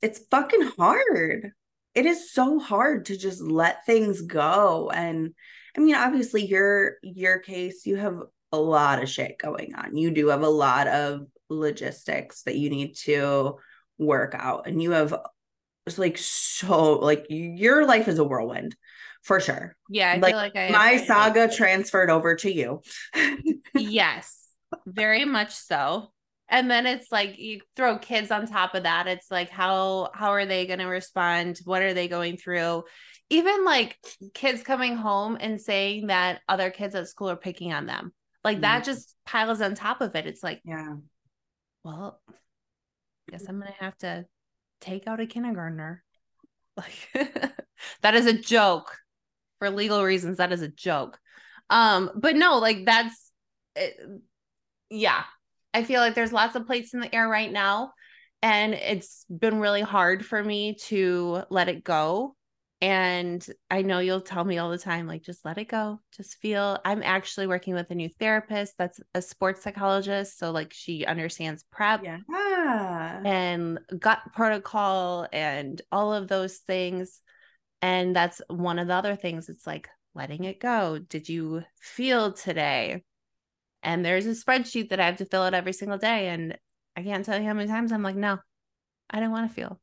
it's 0.00 0.20
fucking 0.30 0.70
hard. 0.78 1.52
It 1.94 2.06
is 2.06 2.32
so 2.32 2.58
hard 2.58 3.06
to 3.06 3.16
just 3.16 3.42
let 3.42 3.84
things 3.84 4.22
go. 4.22 4.90
And 4.90 5.34
I 5.76 5.80
mean, 5.80 5.94
obviously 5.94 6.46
your 6.46 6.96
your 7.02 7.38
case, 7.38 7.86
you 7.86 7.96
have 7.96 8.20
a 8.52 8.58
lot 8.58 9.02
of 9.02 9.08
shit 9.08 9.38
going 9.38 9.74
on. 9.74 9.96
You 9.96 10.10
do 10.10 10.28
have 10.28 10.42
a 10.42 10.48
lot 10.48 10.86
of 10.86 11.26
logistics 11.50 12.42
that 12.42 12.56
you 12.56 12.70
need 12.70 12.94
to 12.96 13.56
work 13.98 14.34
out 14.36 14.66
and 14.66 14.82
you 14.82 14.92
have 14.92 15.14
it's 15.86 15.98
like 15.98 16.18
so 16.18 16.94
like 16.94 17.26
your 17.28 17.86
life 17.86 18.08
is 18.08 18.18
a 18.18 18.24
whirlwind 18.24 18.76
for 19.22 19.40
sure. 19.40 19.76
Yeah, 19.90 20.12
I 20.12 20.16
like, 20.18 20.32
feel 20.32 20.38
like 20.38 20.56
I 20.56 20.70
my 20.70 20.96
saga 20.98 21.48
transferred 21.52 22.10
over 22.10 22.36
to 22.36 22.52
you. 22.52 22.82
yes, 23.74 24.46
very 24.86 25.24
much 25.24 25.52
so. 25.52 26.12
and 26.48 26.70
then 26.70 26.86
it's 26.86 27.12
like 27.12 27.38
you 27.38 27.60
throw 27.76 27.98
kids 27.98 28.30
on 28.30 28.46
top 28.46 28.74
of 28.74 28.84
that 28.84 29.06
it's 29.06 29.30
like 29.30 29.50
how 29.50 30.10
how 30.14 30.30
are 30.30 30.46
they 30.46 30.66
going 30.66 30.78
to 30.78 30.86
respond 30.86 31.58
what 31.64 31.82
are 31.82 31.94
they 31.94 32.08
going 32.08 32.36
through 32.36 32.84
even 33.30 33.64
like 33.64 33.98
kids 34.34 34.62
coming 34.62 34.96
home 34.96 35.36
and 35.38 35.60
saying 35.60 36.06
that 36.06 36.40
other 36.48 36.70
kids 36.70 36.94
at 36.94 37.08
school 37.08 37.30
are 37.30 37.36
picking 37.36 37.72
on 37.72 37.86
them 37.86 38.12
like 38.44 38.56
mm-hmm. 38.56 38.62
that 38.62 38.84
just 38.84 39.14
piles 39.26 39.60
on 39.60 39.74
top 39.74 40.00
of 40.00 40.14
it 40.14 40.26
it's 40.26 40.42
like 40.42 40.60
yeah 40.64 40.94
well 41.84 42.20
guess 43.30 43.44
i'm 43.48 43.58
gonna 43.58 43.72
have 43.78 43.96
to 43.98 44.24
take 44.80 45.06
out 45.06 45.20
a 45.20 45.26
kindergartner 45.26 46.02
like 46.76 47.08
that 48.02 48.14
is 48.14 48.26
a 48.26 48.32
joke 48.32 48.96
for 49.58 49.70
legal 49.70 50.02
reasons 50.02 50.38
that 50.38 50.52
is 50.52 50.62
a 50.62 50.68
joke 50.68 51.18
um 51.70 52.10
but 52.14 52.36
no 52.36 52.58
like 52.58 52.84
that's 52.84 53.32
it, 53.76 53.96
yeah 54.90 55.24
I 55.74 55.84
feel 55.84 56.00
like 56.00 56.14
there's 56.14 56.32
lots 56.32 56.56
of 56.56 56.66
plates 56.66 56.94
in 56.94 57.00
the 57.00 57.14
air 57.14 57.28
right 57.28 57.50
now. 57.50 57.92
And 58.42 58.74
it's 58.74 59.24
been 59.28 59.58
really 59.58 59.82
hard 59.82 60.24
for 60.24 60.42
me 60.42 60.74
to 60.86 61.42
let 61.50 61.68
it 61.68 61.84
go. 61.84 62.34
And 62.80 63.44
I 63.68 63.82
know 63.82 63.98
you'll 63.98 64.20
tell 64.20 64.44
me 64.44 64.58
all 64.58 64.70
the 64.70 64.78
time, 64.78 65.08
like, 65.08 65.22
just 65.22 65.44
let 65.44 65.58
it 65.58 65.68
go. 65.68 65.98
Just 66.16 66.36
feel. 66.36 66.78
I'm 66.84 67.02
actually 67.02 67.48
working 67.48 67.74
with 67.74 67.90
a 67.90 67.94
new 67.96 68.08
therapist 68.08 68.74
that's 68.78 69.00
a 69.14 69.22
sports 69.22 69.64
psychologist. 69.64 70.38
So, 70.38 70.52
like, 70.52 70.72
she 70.72 71.04
understands 71.04 71.64
prep 71.72 72.04
yeah. 72.04 72.18
and 73.24 73.80
gut 73.98 74.20
protocol 74.32 75.26
and 75.32 75.82
all 75.90 76.14
of 76.14 76.28
those 76.28 76.58
things. 76.58 77.20
And 77.82 78.14
that's 78.14 78.40
one 78.48 78.78
of 78.78 78.86
the 78.86 78.94
other 78.94 79.16
things. 79.16 79.48
It's 79.48 79.66
like 79.66 79.88
letting 80.14 80.44
it 80.44 80.60
go. 80.60 81.00
Did 81.00 81.28
you 81.28 81.64
feel 81.80 82.32
today? 82.32 83.02
And 83.82 84.04
there's 84.04 84.26
a 84.26 84.30
spreadsheet 84.30 84.90
that 84.90 85.00
I 85.00 85.06
have 85.06 85.16
to 85.16 85.24
fill 85.24 85.42
out 85.42 85.54
every 85.54 85.72
single 85.72 85.98
day. 85.98 86.28
And 86.28 86.56
I 86.96 87.02
can't 87.02 87.24
tell 87.24 87.40
you 87.40 87.46
how 87.46 87.54
many 87.54 87.68
times 87.68 87.90
I'm 87.90 88.04
like, 88.04 88.16
no, 88.16 88.38
I 89.10 89.18
don't 89.18 89.32
want 89.32 89.48
to 89.48 89.54
feel. 89.54 89.80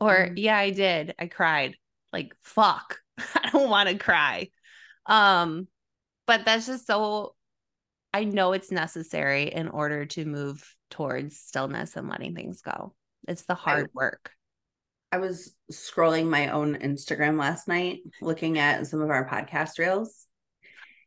Or, 0.00 0.14
mm-hmm. 0.14 0.36
yeah, 0.36 0.56
I 0.56 0.70
did. 0.70 1.14
I 1.16 1.26
cried. 1.26 1.76
Like, 2.14 2.32
fuck, 2.44 2.98
I 3.18 3.50
don't 3.50 3.68
want 3.68 3.88
to 3.88 3.98
cry. 3.98 4.50
Um, 5.06 5.66
but 6.28 6.44
that's 6.44 6.66
just 6.66 6.86
so 6.86 7.34
I 8.12 8.22
know 8.22 8.52
it's 8.52 8.70
necessary 8.70 9.52
in 9.52 9.66
order 9.66 10.06
to 10.06 10.24
move 10.24 10.64
towards 10.90 11.36
stillness 11.36 11.96
and 11.96 12.08
letting 12.08 12.36
things 12.36 12.62
go. 12.62 12.94
It's 13.26 13.42
the 13.42 13.56
hard 13.56 13.90
work. 13.92 14.30
I 15.10 15.18
was 15.18 15.52
scrolling 15.72 16.28
my 16.28 16.50
own 16.50 16.76
Instagram 16.76 17.36
last 17.36 17.66
night 17.66 18.02
looking 18.22 18.60
at 18.60 18.86
some 18.86 19.00
of 19.00 19.10
our 19.10 19.28
podcast 19.28 19.80
reels. 19.80 20.26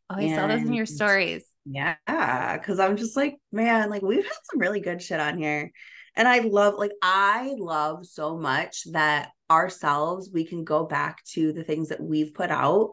Oh, 0.09 0.15
I 0.17 0.35
saw 0.35 0.47
those 0.47 0.61
in 0.61 0.73
your 0.73 0.85
stories. 0.85 1.45
Yeah, 1.65 2.57
because 2.57 2.81
I'm 2.81 2.97
just 2.97 3.15
like, 3.15 3.37
man, 3.53 3.89
like 3.89 4.01
we've 4.01 4.25
had 4.25 4.37
some 4.43 4.59
really 4.59 4.81
good 4.81 5.01
shit 5.01 5.21
on 5.21 5.37
here. 5.37 5.71
And 6.17 6.27
I 6.27 6.39
love, 6.39 6.74
like, 6.79 6.93
I 7.01 7.53
love 7.57 8.07
so 8.07 8.36
much 8.36 8.91
that 8.91 9.29
ourselves, 9.50 10.31
we 10.33 10.45
can 10.45 10.63
go 10.63 10.83
back 10.83 11.24
to 11.33 11.53
the 11.53 11.63
things 11.63 11.89
that 11.89 12.01
we've 12.01 12.33
put 12.33 12.50
out 12.50 12.89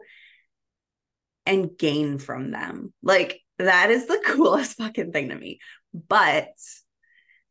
and 1.47 1.75
gain 1.75 2.19
from 2.19 2.51
them. 2.51 2.93
Like, 3.01 3.41
that 3.57 3.89
is 3.89 4.05
the 4.05 4.21
coolest 4.25 4.77
fucking 4.77 5.11
thing 5.11 5.29
to 5.29 5.35
me. 5.35 5.59
But, 6.07 6.49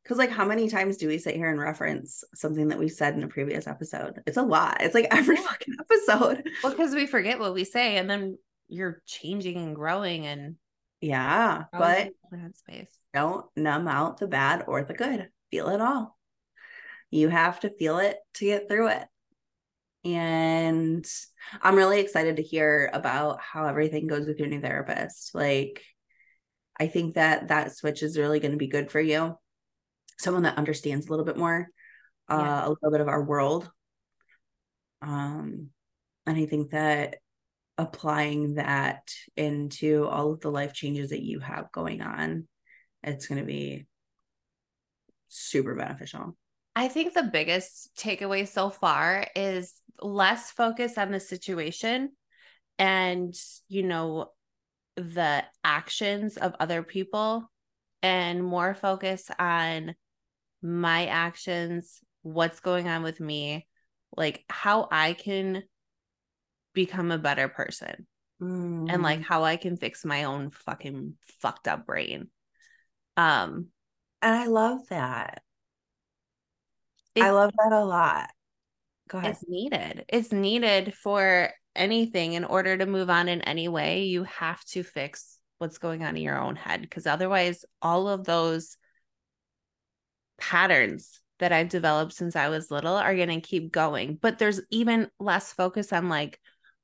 because, 0.05 0.17
like, 0.17 0.31
how 0.31 0.45
many 0.45 0.69
times 0.69 0.97
do 0.97 1.09
we 1.09 1.19
sit 1.19 1.35
here 1.35 1.51
and 1.51 1.59
reference 1.59 2.23
something 2.37 2.69
that 2.69 2.79
we 2.79 2.89
said 2.89 3.15
in 3.15 3.25
a 3.25 3.29
previous 3.29 3.67
episode? 3.67 4.23
It's 4.29 4.37
a 4.37 4.43
lot. 4.43 4.77
It's 4.81 4.95
like 4.95 5.09
every 5.11 5.37
fucking 5.37 5.75
episode. 5.81 6.49
Well, 6.63 6.73
because 6.73 6.95
we 6.95 7.09
forget 7.09 7.41
what 7.41 7.53
we 7.53 7.65
say 7.65 7.97
and 7.97 8.09
then 8.09 8.39
you're 8.69 9.03
changing 9.07 9.57
and 9.57 9.75
growing 9.75 10.25
and 10.25 10.55
yeah, 11.01 11.65
but 11.71 12.13
space. 12.55 12.91
Don't 13.13 13.45
numb 13.57 13.89
out 13.89 14.19
the 14.19 14.27
bad 14.27 14.65
or 14.67 14.85
the 14.85 14.95
good. 14.95 15.29
Feel 15.55 15.69
it 15.69 15.81
all. 15.81 16.19
You 17.13 17.29
have 17.29 17.61
to 17.61 17.71
feel 17.71 18.01
it 18.01 18.17
to 18.35 18.45
get 18.45 18.69
through 18.69 18.89
it. 18.89 19.07
And 20.05 21.07
I'm 21.63 21.77
really 21.77 22.01
excited 22.01 22.39
to 22.39 22.43
hear 22.43 22.91
about 22.93 23.39
how 23.41 23.67
everything 23.67 24.09
goes 24.09 24.27
with 24.27 24.41
your 24.41 24.49
new 24.49 24.61
therapist. 24.61 25.33
Like, 25.33 25.81
I 26.81 26.89
think 26.89 27.15
that 27.15 27.47
that 27.49 27.77
switch 27.77 28.03
is 28.03 28.19
really 28.19 28.41
going 28.41 28.51
to 28.51 28.59
be 28.59 28.67
good 28.67 28.91
for 28.91 28.99
you. 28.99 29.39
Someone 30.19 30.43
that 30.43 30.59
understands 30.59 31.07
a 31.07 31.11
little 31.11 31.25
bit 31.25 31.37
more, 31.37 31.69
uh, 32.29 32.37
yeah. 32.37 32.67
a 32.67 32.69
little 32.71 32.91
bit 32.91 33.01
of 33.01 33.07
our 33.07 33.23
world. 33.23 33.71
Um, 35.03 35.69
and 36.27 36.37
I 36.37 36.47
think 36.47 36.73
that 36.73 37.19
applying 37.79 38.55
that 38.55 39.09
into 39.37 40.09
all 40.09 40.33
of 40.33 40.41
the 40.41 40.51
life 40.51 40.75
changes 40.75 41.11
that 41.11 41.23
you 41.23 41.39
have 41.39 41.71
going 41.71 42.03
on, 42.03 42.49
it's 43.05 43.29
going 43.29 43.41
to 43.41 43.47
be 43.47 43.87
super 45.35 45.75
beneficial. 45.75 46.37
I 46.77 46.89
think 46.89 47.15
the 47.15 47.23
biggest 47.23 47.91
takeaway 47.97 48.49
so 48.49 48.71
far 48.71 49.27
is 49.37 49.75
less 50.01 50.51
focus 50.51 50.99
on 50.99 51.13
the 51.13 51.21
situation 51.21 52.11
and, 52.79 53.35
you 53.69 53.85
know, 53.85 54.31
the 54.97 55.45
actions 55.63 56.37
of 56.37 56.55
other 56.59 56.83
people 56.83 57.51
and 58.03 58.45
more 58.45 58.75
focus 58.75 59.31
on 59.39 59.95
my 60.63 61.07
actions, 61.07 62.01
what's 62.23 62.61
going 62.61 62.89
on 62.89 63.03
with 63.03 63.21
me, 63.21 63.67
like 64.17 64.45
how 64.49 64.89
I 64.91 65.13
can 65.13 65.63
become 66.75 67.11
a 67.11 67.19
better 67.19 67.49
person 67.49 68.07
mm. 68.41 68.93
and 68.93 69.03
like 69.03 69.21
mm. 69.21 69.25
how 69.25 69.45
I 69.45 69.57
can 69.57 69.77
fix 69.77 70.05
my 70.05 70.25
own 70.25 70.51
fucking 70.51 71.15
fucked 71.41 71.69
up 71.69 71.87
brain. 71.87 72.29
Um 73.17 73.69
and 74.25 74.35
I 74.35 74.47
love 74.47 74.89
that. 74.89 75.43
I 77.17 77.31
love 77.31 77.53
that 77.57 77.73
a 77.73 77.85
lot. 77.85 78.31
Go 79.09 79.19
ahead. 79.19 79.33
It's 79.33 79.45
needed. 79.47 80.05
It's 80.09 80.33
needed 80.33 80.95
for 80.95 81.51
anything 81.77 82.33
in 82.33 82.45
order 82.45 82.77
to 82.77 82.87
move 82.87 83.11
on 83.11 83.29
in 83.29 83.43
any 83.43 83.69
way. 83.69 84.05
You 84.05 84.25
have 84.25 84.65
to 84.67 84.83
fix 84.83 85.39
what's 85.59 85.79
going 85.79 86.03
on 86.03 86.17
in 86.17 86.23
your 86.23 86.41
own 86.41 86.57
head 86.57 86.81
because 86.81 87.07
otherwise 87.07 87.65
all 87.83 88.09
of 88.09 88.25
those 88.25 88.79
patterns 90.39 91.21
that 91.39 91.53
I've 91.53 91.69
developed 91.69 92.15
since 92.15 92.35
I 92.35 92.49
was 92.49 92.71
little 92.71 92.97
are 92.97 93.15
going 93.15 93.29
to 93.29 93.41
keep 93.41 93.71
going. 93.71 94.19
But 94.21 94.39
there's 94.39 94.61
even 94.71 95.11
less 95.21 95.53
focus 95.53 95.93
on 95.93 96.09
like 96.09 96.41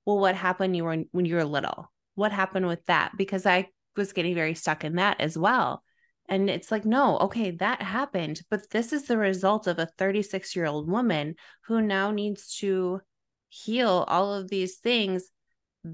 well, 0.07 0.19
what 0.19 0.35
happened 0.35 0.77
you 0.77 0.85
were 0.85 1.05
when 1.13 1.25
you 1.25 1.37
were 1.37 1.45
little? 1.45 1.91
What 2.15 2.33
happened 2.33 2.67
with 2.67 2.85
that? 2.87 3.13
Because 3.17 3.47
I 3.47 3.69
was 3.97 4.13
getting 4.13 4.35
very 4.35 4.55
stuck 4.55 4.85
in 4.85 4.97
that 4.97 5.21
as 5.21 5.37
well. 5.37 5.83
And 6.31 6.49
it's 6.49 6.71
like, 6.71 6.85
no, 6.85 7.19
okay, 7.19 7.51
that 7.51 7.83
happened, 7.83 8.41
but 8.51 8.71
this 8.71 8.93
is 8.93 9.05
the 9.05 9.19
result 9.19 9.67
of 9.67 9.79
a 9.79 9.91
36 9.99 10.55
year 10.55 10.67
old 10.67 10.89
woman 10.89 11.35
who 11.65 11.83
now 11.83 12.13
needs 12.13 12.57
to 12.59 13.01
heal 13.49 14.05
all 14.07 14.33
of 14.33 14.49
these 14.49 14.77
things 14.77 15.29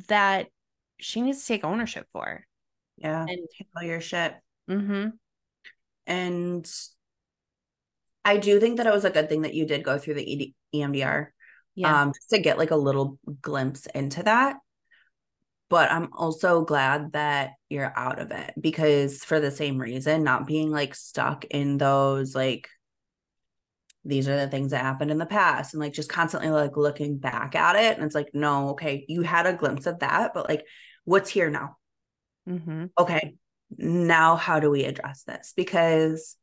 that 0.09 0.49
she 0.99 1.23
needs 1.23 1.41
to 1.41 1.47
take 1.47 1.65
ownership 1.65 2.07
for. 2.13 2.45
Yeah. 2.99 3.23
And 3.23 3.49
heal 3.51 3.83
your 3.83 4.01
shit. 4.03 4.35
Mm-hmm. 4.71 5.09
And 6.07 6.71
I 8.25 8.37
do 8.37 8.61
think 8.61 8.77
that 8.77 8.87
it 8.87 8.93
was 8.93 9.07
a 9.07 9.11
good 9.11 9.29
thing 9.29 9.43
that 9.43 9.55
you 9.55 9.67
did 9.67 9.83
go 9.83 9.99
through 9.99 10.15
the 10.15 10.55
EMDR 10.75 11.29
yeah. 11.77 12.03
um, 12.03 12.13
just 12.13 12.31
to 12.31 12.39
get 12.39 12.59
like 12.59 12.73
a 12.73 12.77
little 12.77 13.19
glimpse 13.41 13.87
into 13.95 14.23
that. 14.25 14.57
But 15.69 15.91
I'm 15.91 16.11
also 16.13 16.65
glad 16.65 17.13
that 17.13 17.53
you're 17.69 17.93
out 17.97 18.21
of 18.21 18.31
it 18.31 18.55
because 18.61 19.25
for 19.25 19.41
the 19.41 19.51
same 19.51 19.79
reason, 19.79 20.23
not 20.23 20.47
being 20.47 20.71
like 20.71 20.95
stuck 20.95 21.45
in 21.47 21.79
those 21.79 22.35
like 22.35 22.69
these 24.05 24.29
are 24.29 24.37
the 24.37 24.47
things 24.47 24.71
that 24.71 24.83
happened 24.83 25.11
in 25.11 25.19
the 25.19 25.27
past 25.27 25.75
and 25.75 25.81
like 25.81 25.93
just 25.93 26.09
constantly 26.09 26.49
like 26.49 26.77
looking 26.77 27.19
back 27.19 27.57
at 27.57 27.75
it 27.75 27.97
and 27.97 28.05
it's 28.05 28.15
like 28.15 28.29
no 28.33 28.69
okay 28.69 29.05
you 29.09 29.23
had 29.23 29.47
a 29.47 29.53
glimpse 29.53 29.87
of 29.87 29.99
that 29.99 30.33
but 30.33 30.49
like 30.49 30.65
what's 31.05 31.29
here 31.31 31.51
now? 31.51 31.77
Mm-hmm. 32.49 32.85
okay 32.97 33.35
now 33.77 34.37
how 34.37 34.61
do 34.61 34.71
we 34.71 34.85
address 34.85 35.25
this? 35.25 35.53
Because 35.57 36.37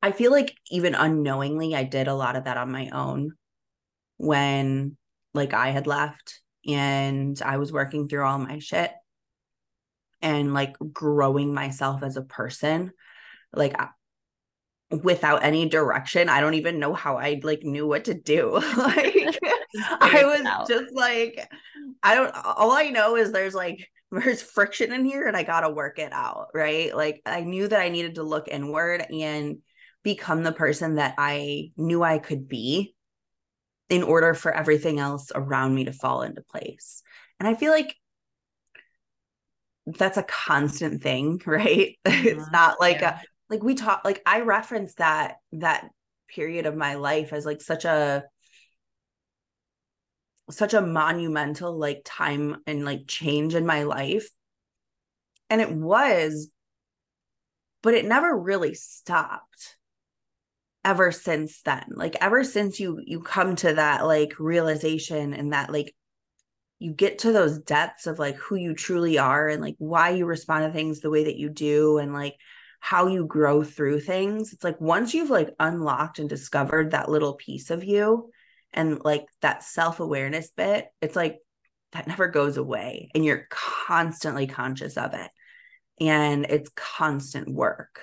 i 0.00 0.10
feel 0.10 0.32
like 0.32 0.56
even 0.70 0.94
unknowingly 0.94 1.74
i 1.76 1.84
did 1.84 2.08
a 2.08 2.14
lot 2.14 2.34
of 2.34 2.44
that 2.44 2.56
on 2.56 2.72
my 2.72 2.88
own 2.88 3.32
when 4.22 4.96
like 5.34 5.52
I 5.54 5.70
had 5.70 5.86
left 5.86 6.40
and 6.66 7.40
I 7.44 7.58
was 7.58 7.72
working 7.72 8.08
through 8.08 8.24
all 8.24 8.38
my 8.38 8.58
shit 8.58 8.92
and 10.20 10.54
like 10.54 10.76
growing 10.92 11.52
myself 11.52 12.02
as 12.02 12.16
a 12.16 12.22
person 12.22 12.92
like 13.52 13.76
without 14.90 15.42
any 15.42 15.68
direction. 15.68 16.28
I 16.28 16.40
don't 16.40 16.54
even 16.54 16.78
know 16.78 16.94
how 16.94 17.16
i 17.16 17.40
like 17.42 17.62
knew 17.62 17.86
what 17.86 18.04
to 18.04 18.14
do. 18.14 18.60
Like 18.76 19.38
i 20.02 20.22
was 20.24 20.68
just 20.68 20.94
like 20.94 21.48
i 22.02 22.14
don't 22.14 22.30
all 22.34 22.72
i 22.72 22.90
know 22.90 23.16
is 23.16 23.32
there's 23.32 23.54
like 23.54 23.88
there's 24.12 24.42
friction 24.42 24.92
in 24.92 25.06
here 25.06 25.26
and 25.26 25.34
i 25.34 25.42
gotta 25.42 25.70
work 25.70 25.98
it 25.98 26.12
out 26.12 26.48
right? 26.52 26.94
Like 26.94 27.22
i 27.24 27.40
knew 27.40 27.68
that 27.68 27.80
i 27.80 27.88
needed 27.88 28.16
to 28.16 28.22
look 28.22 28.48
inward 28.48 29.06
and 29.10 29.58
become 30.02 30.42
the 30.42 30.52
person 30.52 30.96
that 30.96 31.14
i 31.16 31.70
knew 31.78 32.02
i 32.02 32.18
could 32.18 32.48
be 32.48 32.94
in 33.92 34.02
order 34.02 34.32
for 34.32 34.50
everything 34.50 34.98
else 34.98 35.30
around 35.34 35.74
me 35.74 35.84
to 35.84 35.92
fall 35.92 36.22
into 36.22 36.40
place. 36.40 37.02
And 37.38 37.46
I 37.46 37.54
feel 37.54 37.70
like 37.70 37.94
that's 39.84 40.16
a 40.16 40.22
constant 40.22 41.02
thing, 41.02 41.42
right? 41.46 41.98
Mm-hmm. 42.06 42.26
it's 42.26 42.50
not 42.50 42.80
like 42.80 43.02
yeah. 43.02 43.20
a 43.20 43.22
like 43.50 43.62
we 43.62 43.74
talk 43.74 44.00
like 44.02 44.22
I 44.24 44.40
reference 44.40 44.94
that 44.94 45.36
that 45.52 45.90
period 46.26 46.64
of 46.64 46.74
my 46.74 46.94
life 46.94 47.34
as 47.34 47.44
like 47.44 47.60
such 47.60 47.84
a 47.84 48.24
such 50.50 50.72
a 50.72 50.80
monumental 50.80 51.78
like 51.78 52.00
time 52.02 52.62
and 52.66 52.86
like 52.86 53.02
change 53.06 53.54
in 53.54 53.66
my 53.66 53.82
life. 53.82 54.26
And 55.50 55.60
it 55.60 55.70
was, 55.70 56.48
but 57.82 57.92
it 57.92 58.06
never 58.06 58.34
really 58.34 58.72
stopped 58.72 59.76
ever 60.84 61.12
since 61.12 61.62
then. 61.62 61.84
Like 61.90 62.16
ever 62.20 62.44
since 62.44 62.80
you 62.80 63.00
you 63.04 63.20
come 63.20 63.56
to 63.56 63.74
that 63.74 64.06
like 64.06 64.38
realization 64.38 65.34
and 65.34 65.52
that 65.52 65.72
like 65.72 65.94
you 66.78 66.92
get 66.92 67.20
to 67.20 67.32
those 67.32 67.60
depths 67.60 68.06
of 68.06 68.18
like 68.18 68.36
who 68.36 68.56
you 68.56 68.74
truly 68.74 69.18
are 69.18 69.48
and 69.48 69.62
like 69.62 69.76
why 69.78 70.10
you 70.10 70.26
respond 70.26 70.64
to 70.64 70.72
things 70.72 71.00
the 71.00 71.10
way 71.10 71.24
that 71.24 71.38
you 71.38 71.48
do 71.48 71.98
and 71.98 72.12
like 72.12 72.34
how 72.80 73.06
you 73.06 73.24
grow 73.24 73.62
through 73.62 74.00
things. 74.00 74.52
It's 74.52 74.64
like 74.64 74.80
once 74.80 75.14
you've 75.14 75.30
like 75.30 75.54
unlocked 75.60 76.18
and 76.18 76.28
discovered 76.28 76.90
that 76.90 77.08
little 77.08 77.34
piece 77.34 77.70
of 77.70 77.84
you 77.84 78.30
and 78.72 79.00
like 79.04 79.26
that 79.42 79.62
self-awareness 79.62 80.50
bit, 80.56 80.88
it's 81.00 81.14
like 81.14 81.38
that 81.92 82.08
never 82.08 82.26
goes 82.26 82.56
away 82.56 83.10
and 83.14 83.24
you're 83.24 83.46
constantly 83.50 84.48
conscious 84.48 84.96
of 84.96 85.14
it. 85.14 85.30
And 86.00 86.46
it's 86.48 86.70
constant 86.74 87.48
work. 87.48 88.00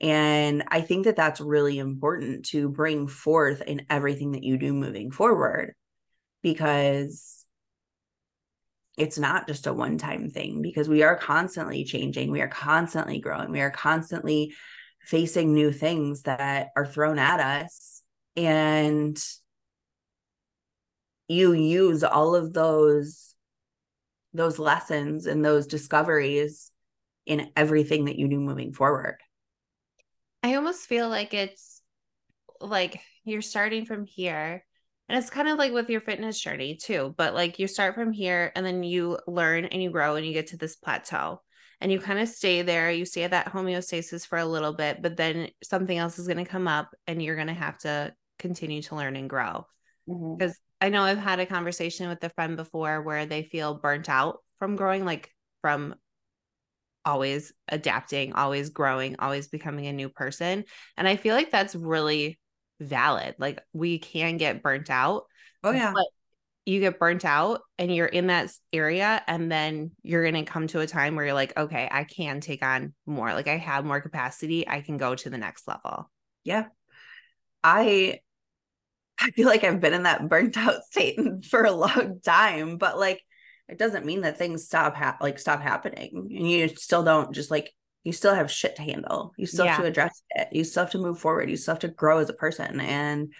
And 0.00 0.64
I 0.68 0.82
think 0.82 1.04
that 1.04 1.16
that's 1.16 1.40
really 1.40 1.78
important 1.78 2.46
to 2.46 2.68
bring 2.68 3.08
forth 3.08 3.62
in 3.62 3.86
everything 3.88 4.32
that 4.32 4.44
you 4.44 4.58
do 4.58 4.72
moving 4.72 5.10
forward 5.10 5.74
because 6.42 7.44
it's 8.98 9.18
not 9.18 9.46
just 9.46 9.66
a 9.66 9.72
one 9.72 9.98
time 9.98 10.28
thing 10.30 10.62
because 10.62 10.88
we 10.88 11.02
are 11.02 11.16
constantly 11.16 11.84
changing, 11.84 12.30
we 12.30 12.40
are 12.40 12.48
constantly 12.48 13.20
growing, 13.20 13.50
we 13.50 13.60
are 13.60 13.70
constantly 13.70 14.54
facing 15.00 15.54
new 15.54 15.70
things 15.72 16.22
that 16.22 16.68
are 16.76 16.86
thrown 16.86 17.18
at 17.18 17.40
us. 17.40 18.02
And 18.36 19.22
you 21.28 21.52
use 21.52 22.04
all 22.04 22.34
of 22.34 22.52
those 22.52 23.34
those 24.32 24.58
lessons 24.58 25.26
and 25.26 25.42
those 25.42 25.66
discoveries 25.66 26.70
in 27.24 27.50
everything 27.56 28.04
that 28.04 28.18
you 28.18 28.28
do 28.28 28.38
moving 28.38 28.72
forward. 28.72 29.16
I 30.46 30.54
almost 30.54 30.86
feel 30.86 31.08
like 31.08 31.34
it's 31.34 31.82
like 32.60 33.00
you're 33.24 33.42
starting 33.42 33.84
from 33.84 34.06
here 34.06 34.64
and 35.08 35.18
it's 35.18 35.28
kind 35.28 35.48
of 35.48 35.58
like 35.58 35.72
with 35.72 35.90
your 35.90 36.00
fitness 36.00 36.38
journey 36.38 36.76
too, 36.80 37.12
but 37.18 37.34
like 37.34 37.58
you 37.58 37.66
start 37.66 37.96
from 37.96 38.12
here 38.12 38.52
and 38.54 38.64
then 38.64 38.84
you 38.84 39.18
learn 39.26 39.64
and 39.64 39.82
you 39.82 39.90
grow 39.90 40.14
and 40.14 40.24
you 40.24 40.32
get 40.32 40.46
to 40.48 40.56
this 40.56 40.76
plateau 40.76 41.40
and 41.80 41.90
you 41.90 41.98
kind 41.98 42.20
of 42.20 42.28
stay 42.28 42.62
there. 42.62 42.92
You 42.92 43.04
stay 43.06 43.24
at 43.24 43.32
that 43.32 43.52
homeostasis 43.52 44.24
for 44.24 44.38
a 44.38 44.46
little 44.46 44.72
bit, 44.72 45.02
but 45.02 45.16
then 45.16 45.48
something 45.64 45.98
else 45.98 46.16
is 46.16 46.28
going 46.28 46.44
to 46.44 46.44
come 46.44 46.68
up 46.68 46.94
and 47.08 47.20
you're 47.20 47.34
going 47.34 47.48
to 47.48 47.52
have 47.52 47.78
to 47.78 48.14
continue 48.38 48.82
to 48.82 48.94
learn 48.94 49.16
and 49.16 49.28
grow. 49.28 49.66
Because 50.06 50.52
mm-hmm. 50.52 50.86
I 50.86 50.90
know 50.90 51.02
I've 51.02 51.18
had 51.18 51.40
a 51.40 51.46
conversation 51.46 52.08
with 52.08 52.22
a 52.22 52.30
friend 52.30 52.56
before 52.56 53.02
where 53.02 53.26
they 53.26 53.42
feel 53.42 53.80
burnt 53.80 54.08
out 54.08 54.38
from 54.60 54.76
growing, 54.76 55.04
like 55.04 55.28
from 55.60 55.96
always 57.06 57.52
adapting, 57.68 58.34
always 58.34 58.70
growing, 58.70 59.16
always 59.18 59.48
becoming 59.48 59.86
a 59.86 59.92
new 59.92 60.08
person. 60.08 60.64
And 60.96 61.08
I 61.08 61.16
feel 61.16 61.34
like 61.34 61.50
that's 61.50 61.74
really 61.74 62.38
valid. 62.80 63.36
Like 63.38 63.60
we 63.72 63.98
can 63.98 64.36
get 64.36 64.62
burnt 64.62 64.90
out. 64.90 65.24
Oh 65.64 65.70
yeah. 65.70 65.92
But 65.94 66.06
you 66.66 66.80
get 66.80 66.98
burnt 66.98 67.24
out 67.24 67.60
and 67.78 67.94
you're 67.94 68.06
in 68.06 68.26
that 68.26 68.50
area 68.72 69.22
and 69.28 69.50
then 69.50 69.92
you're 70.02 70.28
going 70.28 70.44
to 70.44 70.50
come 70.50 70.66
to 70.66 70.80
a 70.80 70.86
time 70.86 71.14
where 71.14 71.24
you're 71.24 71.34
like, 71.34 71.56
okay, 71.56 71.88
I 71.90 72.02
can 72.02 72.40
take 72.40 72.64
on 72.64 72.92
more. 73.06 73.32
Like 73.32 73.46
I 73.46 73.56
have 73.56 73.84
more 73.84 74.00
capacity. 74.00 74.68
I 74.68 74.80
can 74.80 74.96
go 74.96 75.14
to 75.14 75.30
the 75.30 75.38
next 75.38 75.68
level. 75.68 76.10
Yeah. 76.42 76.66
I 77.62 78.20
I 79.18 79.30
feel 79.30 79.46
like 79.46 79.64
I've 79.64 79.80
been 79.80 79.94
in 79.94 80.02
that 80.02 80.28
burnt 80.28 80.56
out 80.58 80.82
state 80.90 81.18
for 81.48 81.62
a 81.62 81.72
long 81.72 82.20
time, 82.24 82.78
but 82.78 82.98
like 82.98 83.22
it 83.68 83.78
doesn't 83.78 84.06
mean 84.06 84.22
that 84.22 84.38
things 84.38 84.64
stop 84.64 84.94
ha- 84.94 85.18
like 85.20 85.38
stop 85.38 85.60
happening 85.60 86.10
and 86.14 86.50
you 86.50 86.68
still 86.68 87.02
don't 87.02 87.34
just 87.34 87.50
like 87.50 87.72
you 88.06 88.12
still 88.12 88.36
have 88.36 88.48
shit 88.48 88.76
to 88.76 88.82
handle. 88.82 89.32
You 89.36 89.46
still 89.46 89.64
yeah. 89.64 89.72
have 89.72 89.80
to 89.80 89.88
address 89.88 90.22
it. 90.30 90.48
You 90.52 90.62
still 90.62 90.84
have 90.84 90.92
to 90.92 90.98
move 90.98 91.18
forward. 91.18 91.50
You 91.50 91.56
still 91.56 91.74
have 91.74 91.80
to 91.80 91.88
grow 91.88 92.18
as 92.18 92.30
a 92.30 92.34
person. 92.34 92.78
And 92.78 93.32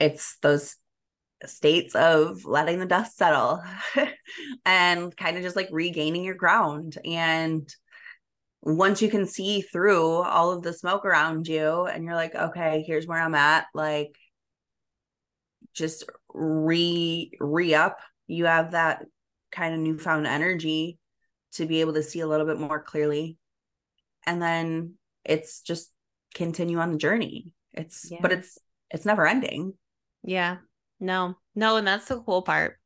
it's 0.00 0.36
those 0.42 0.74
states 1.46 1.94
of 1.94 2.44
letting 2.44 2.80
the 2.80 2.86
dust 2.86 3.16
settle 3.16 3.62
and 4.64 5.16
kind 5.16 5.36
of 5.36 5.44
just 5.44 5.54
like 5.54 5.68
regaining 5.70 6.24
your 6.24 6.34
ground. 6.34 6.98
And 7.04 7.72
once 8.62 9.00
you 9.00 9.08
can 9.08 9.26
see 9.26 9.60
through 9.60 10.10
all 10.10 10.50
of 10.50 10.62
the 10.62 10.72
smoke 10.72 11.04
around 11.04 11.46
you 11.46 11.86
and 11.86 12.02
you're 12.02 12.16
like, 12.16 12.34
okay, 12.34 12.82
here's 12.84 13.06
where 13.06 13.22
I'm 13.22 13.36
at, 13.36 13.66
like 13.74 14.16
just 15.72 16.02
re 16.34 17.30
re 17.38 17.74
up. 17.74 17.98
You 18.30 18.44
have 18.44 18.72
that 18.72 19.04
kind 19.50 19.74
of 19.74 19.80
newfound 19.80 20.26
energy 20.26 20.98
to 21.52 21.66
be 21.66 21.80
able 21.80 21.94
to 21.94 22.02
see 22.02 22.20
a 22.20 22.26
little 22.26 22.46
bit 22.46 22.60
more 22.60 22.80
clearly. 22.80 23.36
And 24.24 24.40
then 24.40 24.94
it's 25.24 25.62
just 25.62 25.90
continue 26.34 26.78
on 26.78 26.92
the 26.92 26.98
journey. 26.98 27.52
It's 27.72 28.08
yeah. 28.10 28.18
but 28.20 28.32
it's 28.32 28.58
it's 28.90 29.04
never 29.04 29.26
ending. 29.26 29.74
Yeah. 30.22 30.58
No 31.00 31.36
no 31.54 31.76
and 31.76 31.86
that's 31.86 32.06
the 32.06 32.20
cool 32.20 32.42
part. 32.42 32.78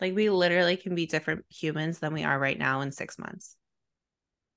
Like 0.00 0.14
we 0.14 0.30
literally 0.30 0.76
can 0.76 0.94
be 0.94 1.06
different 1.06 1.44
humans 1.50 1.98
than 1.98 2.12
we 2.12 2.24
are 2.24 2.38
right 2.38 2.58
now 2.58 2.80
in 2.80 2.92
six 2.92 3.18
months. 3.18 3.56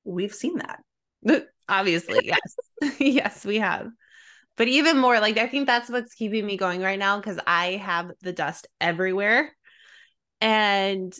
We've 0.03 0.33
seen 0.33 0.59
that. 0.59 1.47
Obviously 1.69 2.19
yes. 2.23 2.55
Yes 2.99 3.45
we 3.45 3.57
have. 3.57 3.89
But 4.55 4.67
even 4.67 4.97
more 4.97 5.21
like 5.21 5.37
i 5.37 5.47
think 5.47 5.67
that's 5.67 5.89
what's 5.89 6.13
keeping 6.13 6.45
me 6.45 6.57
going 6.57 6.81
right 6.81 6.99
now 6.99 7.17
because 7.17 7.39
i 7.47 7.77
have 7.77 8.11
the 8.21 8.33
dust 8.33 8.67
everywhere 8.81 9.55
and 10.41 11.13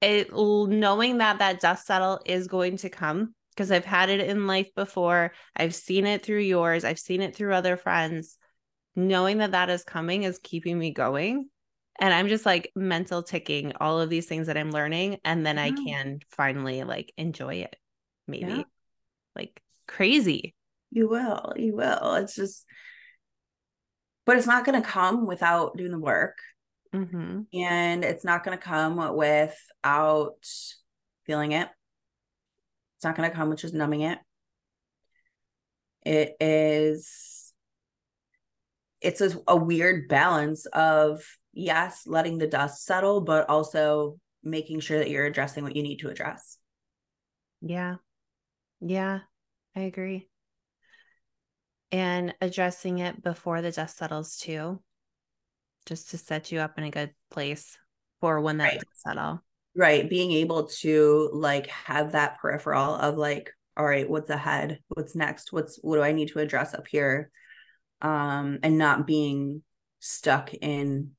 it 0.00 0.32
knowing 0.32 1.18
that 1.18 1.38
that 1.38 1.60
dust 1.60 1.86
settle 1.86 2.20
is 2.24 2.48
going 2.48 2.76
to 2.78 2.90
come 2.90 3.34
because 3.50 3.72
I've 3.72 3.84
had 3.84 4.10
it 4.10 4.20
in 4.20 4.46
life 4.46 4.68
before. 4.74 5.32
I've 5.56 5.74
seen 5.74 6.06
it 6.06 6.22
through 6.22 6.40
yours. 6.40 6.84
I've 6.84 6.98
seen 6.98 7.22
it 7.22 7.34
through 7.34 7.54
other 7.54 7.76
friends. 7.76 8.36
Knowing 8.94 9.38
that 9.38 9.52
that 9.52 9.70
is 9.70 9.84
coming 9.84 10.22
is 10.22 10.38
keeping 10.42 10.78
me 10.78 10.90
going. 10.90 11.48
And 11.98 12.12
I'm 12.12 12.28
just 12.28 12.44
like 12.44 12.70
mental 12.74 13.22
ticking 13.22 13.72
all 13.80 14.00
of 14.00 14.10
these 14.10 14.26
things 14.26 14.48
that 14.48 14.56
I'm 14.58 14.70
learning. 14.70 15.18
And 15.24 15.46
then 15.46 15.58
I 15.58 15.70
can 15.70 16.20
finally 16.30 16.84
like 16.84 17.12
enjoy 17.16 17.56
it, 17.56 17.76
maybe 18.28 18.52
yeah. 18.52 18.62
like 19.34 19.60
crazy. 19.88 20.54
You 20.90 21.08
will. 21.08 21.54
You 21.56 21.74
will. 21.74 22.14
It's 22.16 22.34
just, 22.34 22.66
but 24.26 24.36
it's 24.36 24.46
not 24.46 24.66
going 24.66 24.80
to 24.80 24.86
come 24.86 25.26
without 25.26 25.76
doing 25.76 25.92
the 25.92 25.98
work. 25.98 26.36
Mm-hmm. 26.94 27.42
And 27.52 28.04
it's 28.04 28.24
not 28.24 28.44
going 28.44 28.56
to 28.56 28.62
come 28.62 29.14
without 29.14 30.46
feeling 31.24 31.52
it. 31.52 31.68
It's 32.96 33.04
not 33.04 33.16
going 33.16 33.28
to 33.28 33.36
come 33.36 33.50
with 33.50 33.58
just 33.58 33.74
numbing 33.74 34.02
it. 34.02 34.18
It 36.04 36.36
is, 36.40 37.52
it's 39.00 39.20
a, 39.20 39.36
a 39.46 39.56
weird 39.56 40.08
balance 40.08 40.66
of, 40.66 41.22
yes, 41.52 42.04
letting 42.06 42.38
the 42.38 42.46
dust 42.46 42.84
settle, 42.84 43.20
but 43.20 43.48
also 43.48 44.18
making 44.42 44.80
sure 44.80 44.98
that 44.98 45.10
you're 45.10 45.26
addressing 45.26 45.64
what 45.64 45.76
you 45.76 45.82
need 45.82 45.98
to 45.98 46.08
address. 46.08 46.58
Yeah. 47.60 47.96
Yeah, 48.80 49.20
I 49.74 49.80
agree. 49.80 50.28
And 51.90 52.34
addressing 52.40 52.98
it 52.98 53.22
before 53.22 53.62
the 53.62 53.72
dust 53.72 53.96
settles 53.96 54.36
too 54.36 54.80
just 55.86 56.10
to 56.10 56.18
set 56.18 56.52
you 56.52 56.60
up 56.60 56.78
in 56.78 56.84
a 56.84 56.90
good 56.90 57.14
place 57.30 57.78
for 58.20 58.40
when 58.40 58.58
that 58.58 58.74
right. 58.74 58.82
settle. 58.94 59.42
Right. 59.74 60.08
Being 60.08 60.32
able 60.32 60.64
to 60.80 61.30
like 61.32 61.68
have 61.68 62.12
that 62.12 62.38
peripheral 62.38 62.94
of 62.94 63.16
like, 63.16 63.52
all 63.76 63.84
right, 63.84 64.08
what's 64.08 64.30
ahead? 64.30 64.80
What's 64.88 65.14
next? 65.14 65.52
What's 65.52 65.78
what 65.82 65.96
do 65.96 66.02
I 66.02 66.12
need 66.12 66.28
to 66.28 66.40
address 66.40 66.74
up 66.74 66.86
here? 66.88 67.30
Um, 68.02 68.58
and 68.62 68.78
not 68.78 69.06
being 69.06 69.62
stuck 70.00 70.52
in 70.52 71.12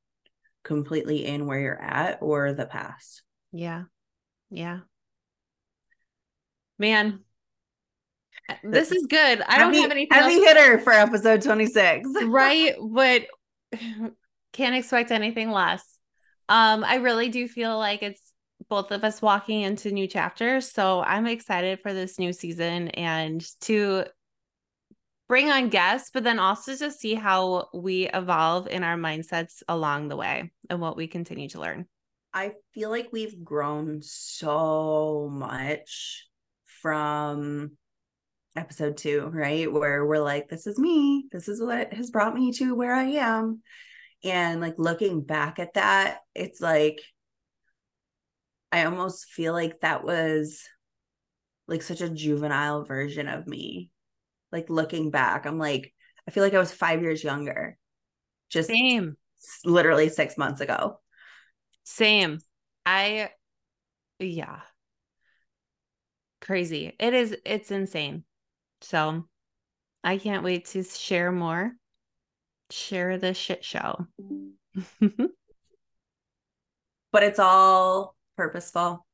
completely 0.64 1.26
in 1.26 1.46
where 1.46 1.60
you're 1.60 1.82
at 1.82 2.20
or 2.22 2.54
the 2.54 2.66
past. 2.66 3.24
Yeah. 3.52 3.84
Yeah. 4.50 4.80
Man, 6.80 7.22
this 8.64 8.92
is 8.92 9.08
good. 9.08 9.42
I 9.42 9.58
don't 9.58 9.74
have 9.74 9.92
anything. 9.92 10.18
Heavy 10.18 10.36
else. 10.36 10.46
hitter 10.46 10.80
for 10.80 10.94
episode 10.94 11.42
26. 11.42 12.10
right. 12.26 12.76
But 12.82 13.28
can't 14.58 14.76
expect 14.76 15.12
anything 15.12 15.52
less. 15.52 15.84
Um, 16.50 16.84
I 16.84 16.96
really 16.96 17.30
do 17.30 17.48
feel 17.48 17.78
like 17.78 18.02
it's 18.02 18.34
both 18.70 18.92
of 18.92 19.04
us 19.04 19.22
walking 19.22 19.62
into 19.62 19.92
new 19.92 20.08
chapters. 20.08 20.72
So 20.72 21.02
I'm 21.02 21.28
excited 21.28 21.80
for 21.82 21.94
this 21.94 22.18
new 22.18 22.34
season 22.34 22.90
and 22.90 23.46
to 23.62 24.06
bring 25.28 25.52
on 25.52 25.70
guests, 25.70 26.10
but 26.12 26.24
then 26.24 26.40
also 26.40 26.76
to 26.76 26.90
see 26.90 27.14
how 27.14 27.68
we 27.74 28.10
evolve 28.10 28.68
in 28.68 28.84
our 28.84 28.98
mindsets 28.98 29.62
along 29.70 30.08
the 30.08 30.16
way 30.16 30.52
and 30.70 30.82
what 30.82 30.98
we 30.98 31.08
continue 31.08 31.50
to 31.50 31.62
learn. 31.62 31.86
I 32.34 32.54
feel 32.74 32.90
like 32.90 33.10
we've 33.12 33.44
grown 33.44 34.02
so 34.02 35.30
much 35.32 36.28
from 36.66 37.72
episode 38.56 38.98
two, 38.98 39.30
right? 39.32 39.72
Where 39.72 40.06
we're 40.06 40.24
like, 40.24 40.50
this 40.50 40.66
is 40.66 40.80
me. 40.80 41.28
This 41.32 41.48
is 41.48 41.62
what 41.62 41.94
has 41.94 42.10
brought 42.10 42.34
me 42.34 42.52
to 42.54 42.74
where 42.74 42.94
I 42.94 43.04
am. 43.04 43.62
And 44.24 44.62
like 44.62 44.76
looking 44.78 45.22
back 45.22 45.60
at 45.60 45.76
that, 45.76 46.20
it's 46.34 46.60
like, 46.62 47.02
I 48.72 48.86
almost 48.86 49.26
feel 49.26 49.54
like 49.54 49.80
that 49.82 50.04
was 50.04 50.64
like 51.68 51.82
such 51.82 52.02
a 52.02 52.10
juvenile 52.10 52.84
version 52.84 53.28
of 53.28 53.48
me. 53.48 53.90
Like 54.52 54.70
looking 54.70 55.12
back, 55.12 55.46
I'm 55.46 55.58
like, 55.58 55.94
I 56.28 56.32
feel 56.32 56.44
like 56.44 56.54
I 56.54 56.60
was 56.60 56.72
five 56.72 57.02
years 57.02 57.24
younger. 57.24 57.78
Just 58.50 58.70
same. 58.70 59.18
Literally 59.64 60.10
six 60.10 60.38
months 60.38 60.62
ago. 60.62 61.00
Same. 61.84 62.40
I, 62.86 63.30
yeah. 64.20 64.62
Crazy. 66.42 66.94
It 67.00 67.14
is, 67.14 67.36
it's 67.46 67.72
insane. 67.72 68.24
So 68.82 69.28
I 70.04 70.18
can't 70.18 70.44
wait 70.44 70.66
to 70.68 70.84
share 70.84 71.32
more. 71.32 71.74
Share 72.70 73.18
the 73.18 73.34
shit 73.34 73.64
show. 73.64 74.08
but 77.12 77.24
it's 77.24 77.40
all 77.40 78.16
purposeful. 78.36 79.06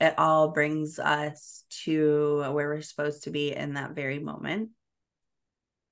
It 0.00 0.14
all 0.18 0.48
brings 0.48 0.98
us 0.98 1.64
to 1.84 2.38
where 2.52 2.68
we're 2.68 2.82
supposed 2.82 3.24
to 3.24 3.30
be 3.30 3.54
in 3.54 3.74
that 3.74 3.92
very 3.94 4.18
moment. 4.18 4.70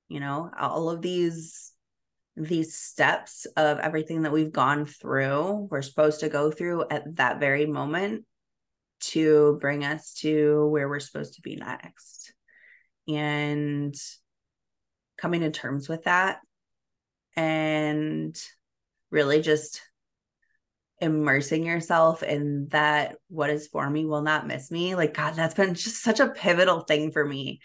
You 0.09 0.21
know, 0.21 0.51
all 0.59 0.91
of 0.91 1.01
these 1.01 1.73
these 2.37 2.75
steps 2.75 3.47
of 3.57 3.79
everything 3.79 4.23
that 4.23 4.33
we've 4.33 4.53
gone 4.53 4.87
through, 4.87 5.69
we're 5.71 5.83
supposed 5.83 6.21
to 6.21 6.31
go 6.31 6.51
through 6.51 6.85
at 6.91 7.17
that 7.17 7.41
very 7.41 7.67
moment 7.67 8.25
to 9.01 9.59
bring 9.61 9.85
us 9.85 10.15
to 10.15 10.67
where 10.69 10.89
we're 10.89 11.01
supposed 11.01 11.35
to 11.35 11.43
be 11.43 11.57
next. 11.57 12.33
And 13.09 13.95
coming 15.19 15.41
to 15.41 15.51
terms 15.51 15.89
with 15.89 16.05
that 16.05 16.39
and 17.37 18.37
really 19.11 19.41
just 19.41 19.83
immersing 21.01 21.67
yourself 21.67 22.23
in 22.23 22.69
that 22.69 23.17
what 23.29 23.51
is 23.51 23.67
for 23.67 23.89
me 23.91 24.05
will 24.05 24.23
not 24.23 24.47
miss 24.47 24.71
me. 24.71 24.95
Like, 24.95 25.15
God, 25.15 25.35
that's 25.35 25.55
been 25.55 25.75
just 25.75 26.03
such 26.03 26.21
a 26.21 26.29
pivotal 26.29 26.81
thing 26.81 27.11
for 27.11 27.25
me. 27.25 27.61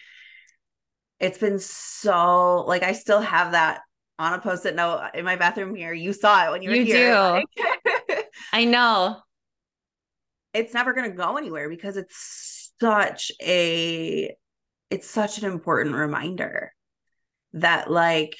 It's 1.19 1.38
been 1.38 1.60
so 1.60 2.65
like 2.67 2.84
I 2.84 2.93
still 2.93 3.21
have 3.21 3.53
that 3.53 3.82
on 4.19 4.34
a 4.34 4.39
post-it 4.39 4.75
note 4.75 5.12
in 5.13 5.25
my 5.25 5.36
bathroom 5.36 5.73
mirror. 5.73 5.93
You 5.93 6.13
saw 6.13 6.47
it 6.47 6.51
when 6.51 6.62
you 6.62 6.69
were 6.69 6.75
you 6.75 6.86
here. 6.86 7.43
Do. 7.56 8.23
I 8.53 8.65
know. 8.65 9.17
It's 10.53 10.73
never 10.73 10.93
gonna 10.93 11.12
go 11.12 11.38
anywhere 11.38 11.69
because 11.69 11.97
it's 11.97 12.73
such 12.80 13.32
a 13.41 14.36
it's 14.89 15.10
such 15.10 15.39
an 15.39 15.45
important 15.45 15.95
reminder 15.95 16.73
that 17.53 17.91
like 17.91 18.38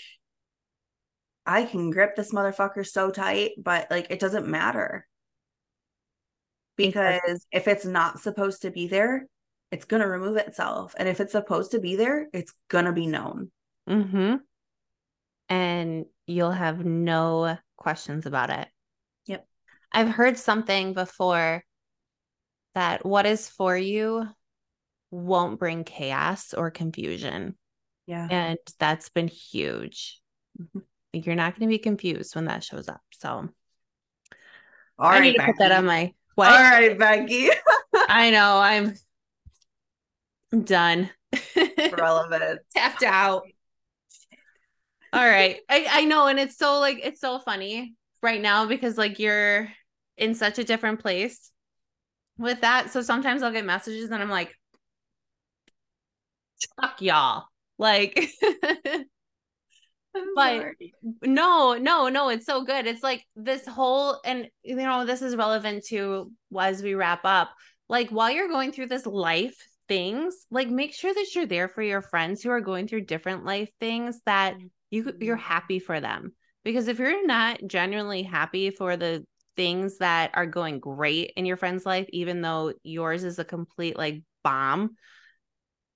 I 1.48 1.64
can 1.64 1.90
grip 1.90 2.16
this 2.16 2.34
motherfucker 2.34 2.86
so 2.86 3.10
tight, 3.10 3.52
but 3.58 3.90
like 3.90 4.08
it 4.10 4.20
doesn't 4.20 4.48
matter. 4.48 5.08
Because 6.76 7.48
if 7.52 7.68
it's 7.68 7.86
not 7.86 8.20
supposed 8.20 8.62
to 8.64 8.70
be 8.70 8.88
there, 8.88 9.26
it's 9.72 9.86
going 9.86 10.02
to 10.02 10.08
remove 10.08 10.38
itself. 10.38 10.94
And 10.98 11.08
if 11.10 11.20
it's 11.20 11.32
supposed 11.32 11.72
to 11.72 11.80
be 11.80 11.96
there, 11.96 12.28
it's 12.34 12.54
going 12.68 12.86
to 12.86 12.92
be 12.92 13.08
known. 13.08 13.50
Mm-hmm. 13.90 14.36
And 15.50 16.06
you'll 16.28 16.52
have 16.52 16.86
no 16.86 17.58
questions 17.78 18.26
about 18.26 18.50
it. 18.50 18.68
Yep. 19.26 19.48
I've 19.92 20.10
heard 20.10 20.38
something 20.38 20.94
before 20.94 21.64
that 22.76 23.06
what 23.06 23.26
is 23.26 23.50
for 23.50 23.76
you 23.76 24.28
won't 25.10 25.60
bring 25.60 25.84
chaos 25.86 26.54
or 26.54 26.70
confusion. 26.70 27.58
Yeah. 28.06 28.28
And 28.30 28.60
that's 28.78 29.10
been 29.10 29.30
huge. 29.30 30.22
Mm-hmm. 30.62 30.80
You're 31.14 31.36
not 31.36 31.58
going 31.58 31.68
to 31.70 31.74
be 31.74 31.80
confused 31.80 32.36
when 32.36 32.46
that 32.46 32.64
shows 32.64 32.88
up. 32.88 33.02
So, 33.12 33.30
all 33.30 33.50
I 35.00 35.20
right, 35.20 35.22
need 35.22 35.34
to 35.34 35.40
Beckie. 35.40 35.46
put 35.48 35.60
that 35.60 35.72
on 35.72 35.86
my. 35.86 36.14
What? 36.36 36.50
All 36.50 36.58
right, 36.58 36.98
Beckie. 36.98 37.50
I 38.08 38.30
know. 38.32 38.58
I'm 38.58 38.94
done. 40.64 41.10
Relevant. 41.98 42.62
Tapped 42.76 43.04
out. 43.04 43.44
All 45.14 45.28
right. 45.28 45.58
I, 45.70 45.88
I 45.90 46.06
know. 46.06 46.28
And 46.28 46.40
it's 46.40 46.58
so 46.58 46.80
like, 46.80 47.00
it's 47.04 47.22
so 47.22 47.40
funny 47.40 47.96
right 48.22 48.42
now 48.42 48.66
because 48.66 48.98
like 48.98 49.20
you're 49.20 49.70
in 50.18 50.36
such 50.36 50.60
a 50.60 50.64
different 50.64 51.00
place 51.00 51.52
with 52.38 52.62
that. 52.62 52.92
So 52.92 53.02
sometimes 53.02 53.42
I'll 53.42 53.52
get 53.52 53.66
messages 53.66 54.12
and 54.12 54.22
I'm 54.22 54.30
like, 54.30 54.54
fuck 56.80 57.02
y'all. 57.02 57.46
Like, 57.78 58.30
but 60.36 60.58
sorry. 60.62 60.94
no, 61.24 61.74
no, 61.76 62.10
no, 62.10 62.30
it's 62.30 62.46
so 62.46 62.64
good. 62.64 62.88
It's 62.88 63.04
like 63.04 63.24
this 63.36 63.66
whole, 63.66 64.20
and 64.26 64.48
you 64.64 64.76
know, 64.76 65.06
this 65.06 65.22
is 65.22 65.36
relevant 65.36 65.86
to 65.88 66.32
as 66.60 66.82
we 66.82 66.94
wrap 66.94 67.22
up. 67.24 67.50
Like 67.90 68.10
while 68.10 68.30
you're 68.30 68.50
going 68.50 68.72
through 68.72 68.88
this 68.88 69.06
life 69.06 69.56
things, 69.88 70.46
like 70.52 70.70
make 70.70 70.94
sure 70.94 71.14
that 71.14 71.28
you're 71.34 71.46
there 71.46 71.68
for 71.68 71.82
your 71.82 72.02
friends 72.02 72.42
who 72.42 72.50
are 72.50 72.62
going 72.62 72.88
through 72.88 73.06
different 73.06 73.46
life 73.46 73.70
things 73.80 74.20
that 74.26 74.56
you 74.90 75.14
you're 75.20 75.38
mm-hmm. 75.38 75.46
happy 75.46 75.80
for 75.80 76.00
them. 76.00 76.34
Because 76.64 76.88
if 76.88 77.00
you're 77.00 77.26
not 77.26 77.62
genuinely 77.66 78.24
happy 78.24 78.72
for 78.72 78.98
the 78.98 79.26
things 79.56 79.98
that 79.98 80.32
are 80.34 80.46
going 80.46 80.80
great 80.80 81.32
in 81.36 81.46
your 81.46 81.58
friend's 81.58 81.86
life, 81.86 82.08
even 82.10 82.42
though 82.42 82.74
yours 82.84 83.24
is 83.24 83.40
a 83.40 83.46
complete 83.46 83.98
like 83.98 84.22
bomb, 84.44 84.96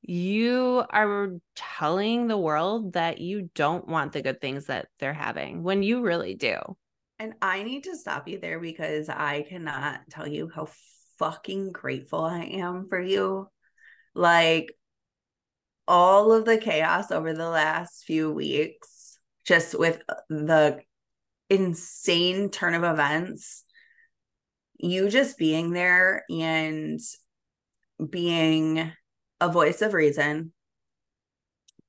you 0.02 0.84
are 0.90 1.30
telling 1.56 2.28
the 2.28 2.38
world 2.38 2.94
that 2.94 3.20
you 3.20 3.50
don't 3.54 3.88
want 3.88 4.14
the 4.14 4.22
good 4.22 4.42
things 4.42 4.66
that 4.66 4.88
they're 5.00 5.14
having 5.14 5.64
when 5.64 5.84
you 5.84 6.02
really 6.02 6.36
do. 6.36 6.58
And 7.20 7.34
I 7.42 7.64
need 7.64 7.84
to 7.84 7.96
stop 7.96 8.28
you 8.28 8.40
there 8.40 8.60
because 8.60 9.08
I 9.10 9.44
cannot 9.44 10.02
tell 10.10 10.28
you 10.28 10.50
how 10.54 10.70
fucking 11.20 11.72
grateful 11.72 12.26
I 12.26 12.46
am 12.46 12.88
for 12.90 13.00
you. 13.00 13.48
Like 14.16 14.74
all 15.88 16.34
of 16.34 16.46
the 16.46 16.58
chaos 16.58 17.12
over 17.12 17.34
the 17.34 17.50
last 17.50 18.06
few 18.06 18.32
weeks, 18.32 19.20
just 19.46 19.78
with 19.78 20.02
the 20.30 20.80
insane 21.50 22.50
turn 22.50 22.74
of 22.74 22.84
events, 22.84 23.66
you 24.78 25.10
just 25.10 25.38
being 25.38 25.74
there 25.74 26.24
and 26.30 27.00
being 28.10 28.92
a 29.42 29.52
voice 29.52 29.82
of 29.82 29.94
reason, 29.94 30.54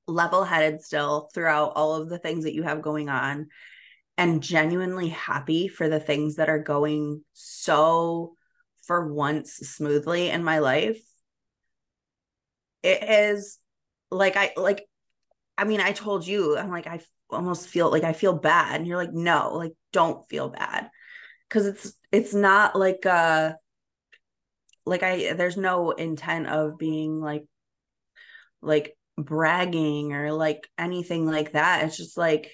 level 0.07 0.43
headed 0.43 0.81
still 0.81 1.29
throughout 1.33 1.71
all 1.75 1.95
of 1.95 2.09
the 2.09 2.19
things 2.19 2.43
that 2.43 2.53
you 2.53 2.63
have 2.63 2.81
going 2.81 3.07
on, 3.07 3.47
and 4.17 4.43
genuinely 4.43 5.09
happy 5.09 5.69
for 5.69 5.87
the 5.87 5.99
things 5.99 6.35
that 6.35 6.49
are 6.49 6.59
going 6.59 7.23
so 7.31 8.35
for 8.85 9.13
once 9.13 9.53
smoothly 9.53 10.29
in 10.29 10.43
my 10.43 10.59
life. 10.59 11.01
It 12.81 13.01
is 13.01 13.59
like 14.11 14.35
I 14.35 14.51
like 14.57 14.85
I 15.57 15.65
mean, 15.65 15.81
I 15.81 15.91
told 15.91 16.25
you, 16.25 16.57
I'm 16.57 16.69
like, 16.69 16.87
I 16.87 16.99
almost 17.29 17.67
feel 17.67 17.91
like 17.91 18.03
I 18.03 18.13
feel 18.13 18.33
bad. 18.33 18.75
And 18.79 18.87
you're 18.87 18.97
like, 18.97 19.13
no, 19.13 19.53
like, 19.55 19.73
don't 19.91 20.27
feel 20.27 20.49
bad. 20.49 20.89
Cause 21.49 21.67
it's, 21.67 21.93
it's 22.11 22.33
not 22.33 22.75
like, 22.75 23.05
uh, 23.05 23.53
like 24.85 25.03
I 25.03 25.33
there's 25.33 25.57
no 25.57 25.91
intent 25.91 26.47
of 26.47 26.77
being 26.77 27.19
like 27.21 27.45
like 28.61 28.95
bragging 29.17 30.13
or 30.13 30.31
like 30.31 30.67
anything 30.77 31.25
like 31.25 31.53
that. 31.53 31.85
It's 31.85 31.97
just 31.97 32.17
like 32.17 32.51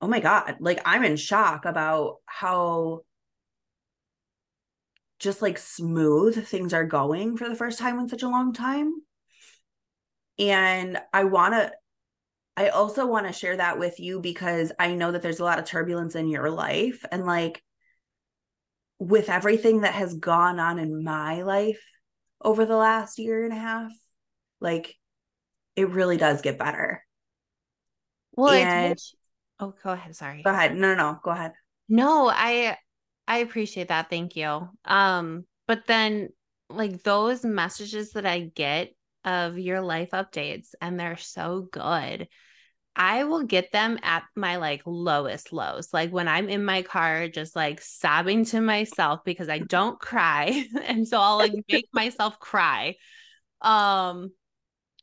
oh 0.00 0.08
my 0.08 0.20
god, 0.20 0.56
like 0.60 0.80
I'm 0.84 1.04
in 1.04 1.16
shock 1.16 1.64
about 1.64 2.16
how 2.26 3.02
just 5.18 5.40
like 5.40 5.56
smooth 5.56 6.46
things 6.46 6.74
are 6.74 6.84
going 6.84 7.36
for 7.36 7.48
the 7.48 7.54
first 7.54 7.78
time 7.78 7.98
in 8.00 8.08
such 8.08 8.24
a 8.24 8.28
long 8.28 8.52
time. 8.52 8.92
And 10.38 10.98
I 11.12 11.24
want 11.24 11.54
to 11.54 11.72
I 12.56 12.68
also 12.68 13.06
want 13.06 13.26
to 13.26 13.32
share 13.32 13.56
that 13.56 13.78
with 13.78 13.98
you 13.98 14.20
because 14.20 14.72
I 14.78 14.94
know 14.94 15.12
that 15.12 15.22
there's 15.22 15.40
a 15.40 15.44
lot 15.44 15.58
of 15.58 15.64
turbulence 15.64 16.16
in 16.16 16.28
your 16.28 16.50
life 16.50 17.04
and 17.10 17.24
like 17.24 17.62
with 19.02 19.28
everything 19.28 19.80
that 19.80 19.94
has 19.94 20.14
gone 20.14 20.60
on 20.60 20.78
in 20.78 21.02
my 21.02 21.42
life 21.42 21.82
over 22.40 22.64
the 22.64 22.76
last 22.76 23.18
year 23.18 23.42
and 23.42 23.52
a 23.52 23.56
half, 23.56 23.90
like 24.60 24.94
it 25.74 25.88
really 25.88 26.16
does 26.16 26.40
get 26.40 26.56
better. 26.56 27.04
Well, 28.36 28.52
and, 28.52 28.98
oh, 29.58 29.74
go 29.82 29.90
ahead. 29.90 30.14
Sorry. 30.14 30.42
Go 30.44 30.50
ahead. 30.50 30.76
No, 30.76 30.94
no, 30.94 31.12
no. 31.12 31.18
Go 31.22 31.32
ahead. 31.32 31.52
No, 31.88 32.28
I 32.28 32.76
I 33.26 33.38
appreciate 33.38 33.88
that. 33.88 34.08
Thank 34.08 34.36
you. 34.36 34.68
Um, 34.84 35.46
but 35.66 35.86
then 35.88 36.28
like 36.70 37.02
those 37.02 37.44
messages 37.44 38.12
that 38.12 38.24
I 38.24 38.52
get 38.54 38.94
of 39.24 39.58
your 39.58 39.80
life 39.80 40.10
updates, 40.10 40.74
and 40.80 40.98
they're 40.98 41.16
so 41.16 41.68
good. 41.72 42.28
I 42.94 43.24
will 43.24 43.44
get 43.44 43.72
them 43.72 43.98
at 44.02 44.24
my 44.36 44.56
like 44.56 44.82
lowest 44.84 45.52
lows. 45.52 45.92
Like 45.92 46.10
when 46.10 46.28
I'm 46.28 46.48
in 46.48 46.64
my 46.64 46.82
car, 46.82 47.28
just 47.28 47.56
like 47.56 47.80
sobbing 47.80 48.44
to 48.46 48.60
myself 48.60 49.20
because 49.24 49.48
I 49.48 49.58
don't 49.58 49.98
cry. 49.98 50.66
and 50.84 51.08
so 51.08 51.18
I'll 51.18 51.38
like 51.38 51.54
make 51.70 51.88
myself 51.92 52.38
cry. 52.38 52.96
Um, 53.60 54.32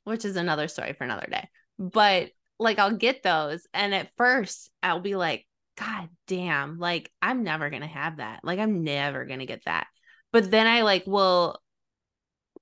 which 0.04 0.25
is 0.25 0.36
another 0.36 0.67
story 0.67 0.93
for 0.93 1.04
another 1.04 1.28
day. 1.30 1.47
But 1.78 2.32
like 2.60 2.78
I'll 2.78 2.95
get 2.95 3.23
those 3.23 3.65
and 3.73 3.95
at 3.95 4.12
first 4.17 4.69
I'll 4.84 4.99
be 4.99 5.15
like 5.15 5.45
god 5.78 6.10
damn, 6.28 6.78
like 6.78 7.12
I'm 7.21 7.43
never 7.43 7.69
going 7.69 7.82
to 7.82 7.88
have 7.88 8.17
that. 8.17 8.41
Like 8.43 8.60
I'm 8.60 8.84
never 8.84 9.25
going 9.25 9.39
to 9.39 9.45
get 9.45 9.63
that. 9.65 9.88
But 10.32 10.52
then 10.52 10.67
I 10.67 10.82
like 10.82 11.08
will 11.08 11.60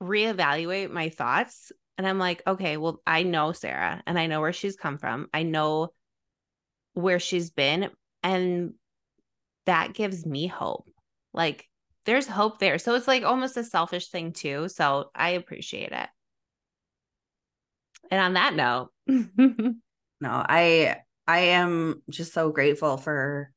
reevaluate 0.01 0.91
my 0.91 1.09
thoughts 1.09 1.71
and 1.97 2.07
I'm 2.07 2.19
like, 2.19 2.43
okay, 2.45 2.77
well, 2.77 3.01
I 3.07 3.23
know 3.23 3.51
Sarah 3.51 4.01
and 4.05 4.19
I 4.19 4.27
know 4.27 4.41
where 4.41 4.53
she's 4.53 4.75
come 4.75 4.97
from. 4.97 5.29
I 5.33 5.43
know 5.43 5.93
where 6.93 7.19
she's 7.19 7.49
been 7.49 7.89
and 8.23 8.73
that 9.65 9.93
gives 9.93 10.25
me 10.25 10.47
hope. 10.47 10.89
Like 11.33 11.67
there's 12.05 12.27
hope 12.27 12.59
there. 12.59 12.79
So 12.79 12.95
it's 12.95 13.07
like 13.07 13.23
almost 13.23 13.57
a 13.57 13.63
selfish 13.63 14.09
thing 14.09 14.31
too. 14.31 14.69
So 14.69 15.11
I 15.13 15.31
appreciate 15.31 15.91
it. 15.91 16.09
And 18.09 18.21
on 18.21 18.33
that 18.33 18.55
note, 18.55 18.89
no, 19.07 19.75
I 20.21 20.97
I 21.27 21.39
am 21.39 22.01
just 22.09 22.33
so 22.33 22.51
grateful 22.51 22.97
for 22.97 23.51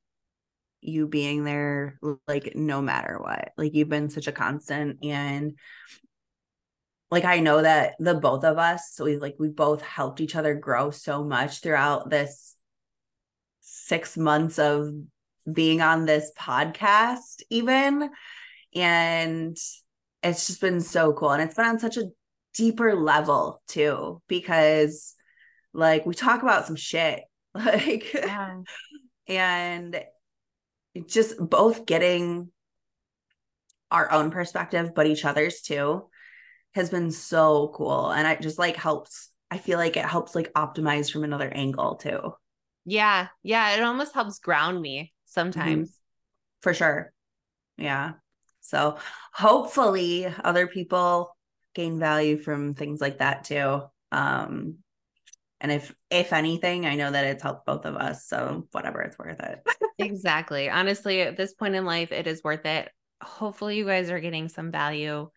you 0.80 1.06
being 1.06 1.44
there 1.44 1.98
like 2.26 2.56
no 2.56 2.82
matter 2.82 3.18
what. 3.20 3.52
Like 3.56 3.74
you've 3.74 3.88
been 3.88 4.10
such 4.10 4.26
a 4.26 4.32
constant 4.32 5.04
and 5.04 5.54
like 7.10 7.24
I 7.24 7.40
know 7.40 7.60
that 7.62 7.94
the 7.98 8.14
both 8.14 8.44
of 8.44 8.58
us, 8.58 8.92
so 8.92 9.04
we 9.04 9.16
like 9.16 9.36
we 9.38 9.48
both 9.48 9.82
helped 9.82 10.20
each 10.20 10.36
other 10.36 10.54
grow 10.54 10.90
so 10.90 11.24
much 11.24 11.60
throughout 11.60 12.08
this 12.08 12.54
six 13.60 14.16
months 14.16 14.58
of 14.58 14.92
being 15.50 15.80
on 15.80 16.06
this 16.06 16.30
podcast, 16.38 17.42
even. 17.50 18.10
And 18.74 19.56
it's 20.22 20.46
just 20.46 20.60
been 20.60 20.80
so 20.80 21.12
cool. 21.12 21.30
And 21.32 21.42
it's 21.42 21.54
been 21.54 21.66
on 21.66 21.78
such 21.80 21.96
a 21.96 22.10
deeper 22.54 22.94
level 22.94 23.60
too, 23.66 24.22
because 24.28 25.16
like 25.72 26.06
we 26.06 26.14
talk 26.14 26.42
about 26.42 26.66
some 26.66 26.76
shit. 26.76 27.22
Like 27.52 28.14
yeah. 28.14 28.60
and 29.26 30.04
just 31.08 31.36
both 31.36 31.84
getting 31.84 32.52
our 33.90 34.12
own 34.12 34.30
perspective, 34.30 34.92
but 34.94 35.08
each 35.08 35.24
other's 35.24 35.60
too 35.60 36.09
has 36.74 36.90
been 36.90 37.10
so 37.10 37.72
cool. 37.74 38.10
And 38.10 38.26
it 38.26 38.40
just 38.40 38.58
like 38.58 38.76
helps. 38.76 39.30
I 39.50 39.58
feel 39.58 39.78
like 39.78 39.96
it 39.96 40.04
helps 40.04 40.34
like 40.34 40.52
optimize 40.52 41.10
from 41.10 41.24
another 41.24 41.48
angle 41.48 41.96
too. 41.96 42.32
Yeah. 42.84 43.28
Yeah. 43.42 43.76
It 43.76 43.82
almost 43.82 44.14
helps 44.14 44.38
ground 44.38 44.80
me 44.80 44.98
mm-hmm. 44.98 45.06
sometimes. 45.24 45.90
Mm-hmm. 45.90 46.62
For 46.62 46.74
sure. 46.74 47.12
Yeah. 47.76 48.12
So 48.60 48.98
hopefully 49.32 50.32
other 50.44 50.66
people 50.66 51.36
gain 51.74 51.98
value 51.98 52.38
from 52.38 52.74
things 52.74 53.00
like 53.00 53.18
that 53.18 53.44
too. 53.44 53.82
Um 54.12 54.78
and 55.60 55.72
if 55.72 55.94
if 56.10 56.32
anything, 56.32 56.86
I 56.86 56.96
know 56.96 57.10
that 57.10 57.26
it's 57.26 57.42
helped 57.42 57.66
both 57.66 57.84
of 57.84 57.96
us. 57.96 58.26
So 58.26 58.66
whatever, 58.72 59.02
it's 59.02 59.18
worth 59.18 59.40
it. 59.40 59.60
exactly. 59.98 60.70
Honestly, 60.70 61.20
at 61.20 61.36
this 61.36 61.52
point 61.52 61.74
in 61.74 61.84
life, 61.84 62.12
it 62.12 62.26
is 62.26 62.42
worth 62.42 62.64
it. 62.64 62.90
Hopefully 63.22 63.76
you 63.76 63.84
guys 63.84 64.10
are 64.10 64.20
getting 64.20 64.48
some 64.48 64.70
value 64.70 65.28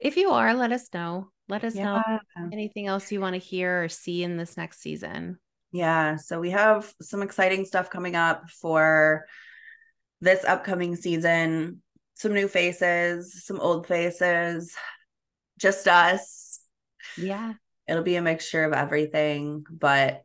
if 0.00 0.16
you 0.16 0.30
are, 0.30 0.54
let 0.54 0.72
us 0.72 0.88
know. 0.92 1.30
Let 1.48 1.64
us 1.64 1.74
yeah. 1.74 1.84
know 1.84 2.48
anything 2.52 2.86
else 2.86 3.10
you 3.10 3.20
want 3.20 3.34
to 3.34 3.40
hear 3.40 3.84
or 3.84 3.88
see 3.88 4.22
in 4.22 4.36
this 4.36 4.56
next 4.56 4.80
season. 4.80 5.38
Yeah. 5.72 6.16
So 6.16 6.40
we 6.40 6.50
have 6.50 6.92
some 7.02 7.22
exciting 7.22 7.64
stuff 7.64 7.90
coming 7.90 8.16
up 8.16 8.48
for 8.50 9.26
this 10.20 10.44
upcoming 10.44 10.96
season. 10.96 11.82
Some 12.14 12.34
new 12.34 12.48
faces, 12.48 13.44
some 13.44 13.60
old 13.60 13.86
faces, 13.86 14.74
just 15.58 15.88
us. 15.88 16.60
Yeah. 17.16 17.54
It'll 17.88 18.02
be 18.02 18.16
a 18.16 18.22
mixture 18.22 18.64
of 18.64 18.72
everything, 18.72 19.64
but 19.70 20.22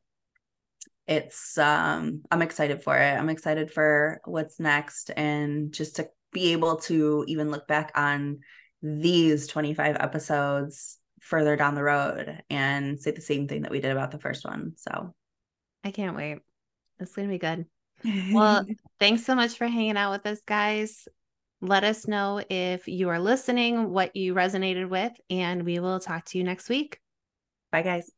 it's 1.08 1.58
um 1.58 2.24
I'm 2.32 2.42
excited 2.42 2.84
for 2.84 2.98
it. 2.98 3.14
I'm 3.14 3.30
excited 3.30 3.72
for 3.72 4.20
what's 4.26 4.60
next 4.60 5.12
and 5.16 5.72
just 5.72 5.98
to 5.98 6.10
be 6.32 6.52
able 6.52 6.78
to 6.78 7.24
even 7.28 7.52
look 7.52 7.68
back 7.68 7.92
on 7.96 8.40
these 8.86 9.48
25 9.48 9.98
episodes 10.00 11.00
further 11.20 11.56
down 11.56 11.74
the 11.74 11.84
road 11.84 12.44
and 12.52 13.02
say 13.02 13.12
the 13.12 13.22
same 13.22 13.48
thing 13.48 13.64
that 13.64 13.72
we 13.72 13.80
did 13.80 13.92
about 13.92 14.12
the 14.12 14.20
first 14.20 14.46
one. 14.46 14.74
So 14.78 15.14
I 15.84 15.92
can't 15.92 16.16
wait. 16.16 16.40
It's 17.00 17.16
going 17.16 17.28
to 17.28 17.34
be 17.34 17.40
good. 17.40 17.66
Well, 18.32 18.64
thanks 19.00 19.26
so 19.26 19.34
much 19.34 19.58
for 19.58 19.68
hanging 19.68 19.98
out 19.98 20.12
with 20.12 20.26
us, 20.28 20.42
guys. 20.46 21.08
Let 21.62 21.84
us 21.84 22.08
know 22.08 22.44
if 22.48 22.88
you 22.88 23.10
are 23.10 23.20
listening, 23.20 23.90
what 23.90 24.16
you 24.16 24.36
resonated 24.36 24.88
with, 24.88 25.14
and 25.30 25.64
we 25.64 25.80
will 25.80 26.00
talk 26.00 26.26
to 26.26 26.38
you 26.38 26.44
next 26.44 26.70
week. 26.70 27.00
Bye, 27.72 27.82
guys. 27.82 28.15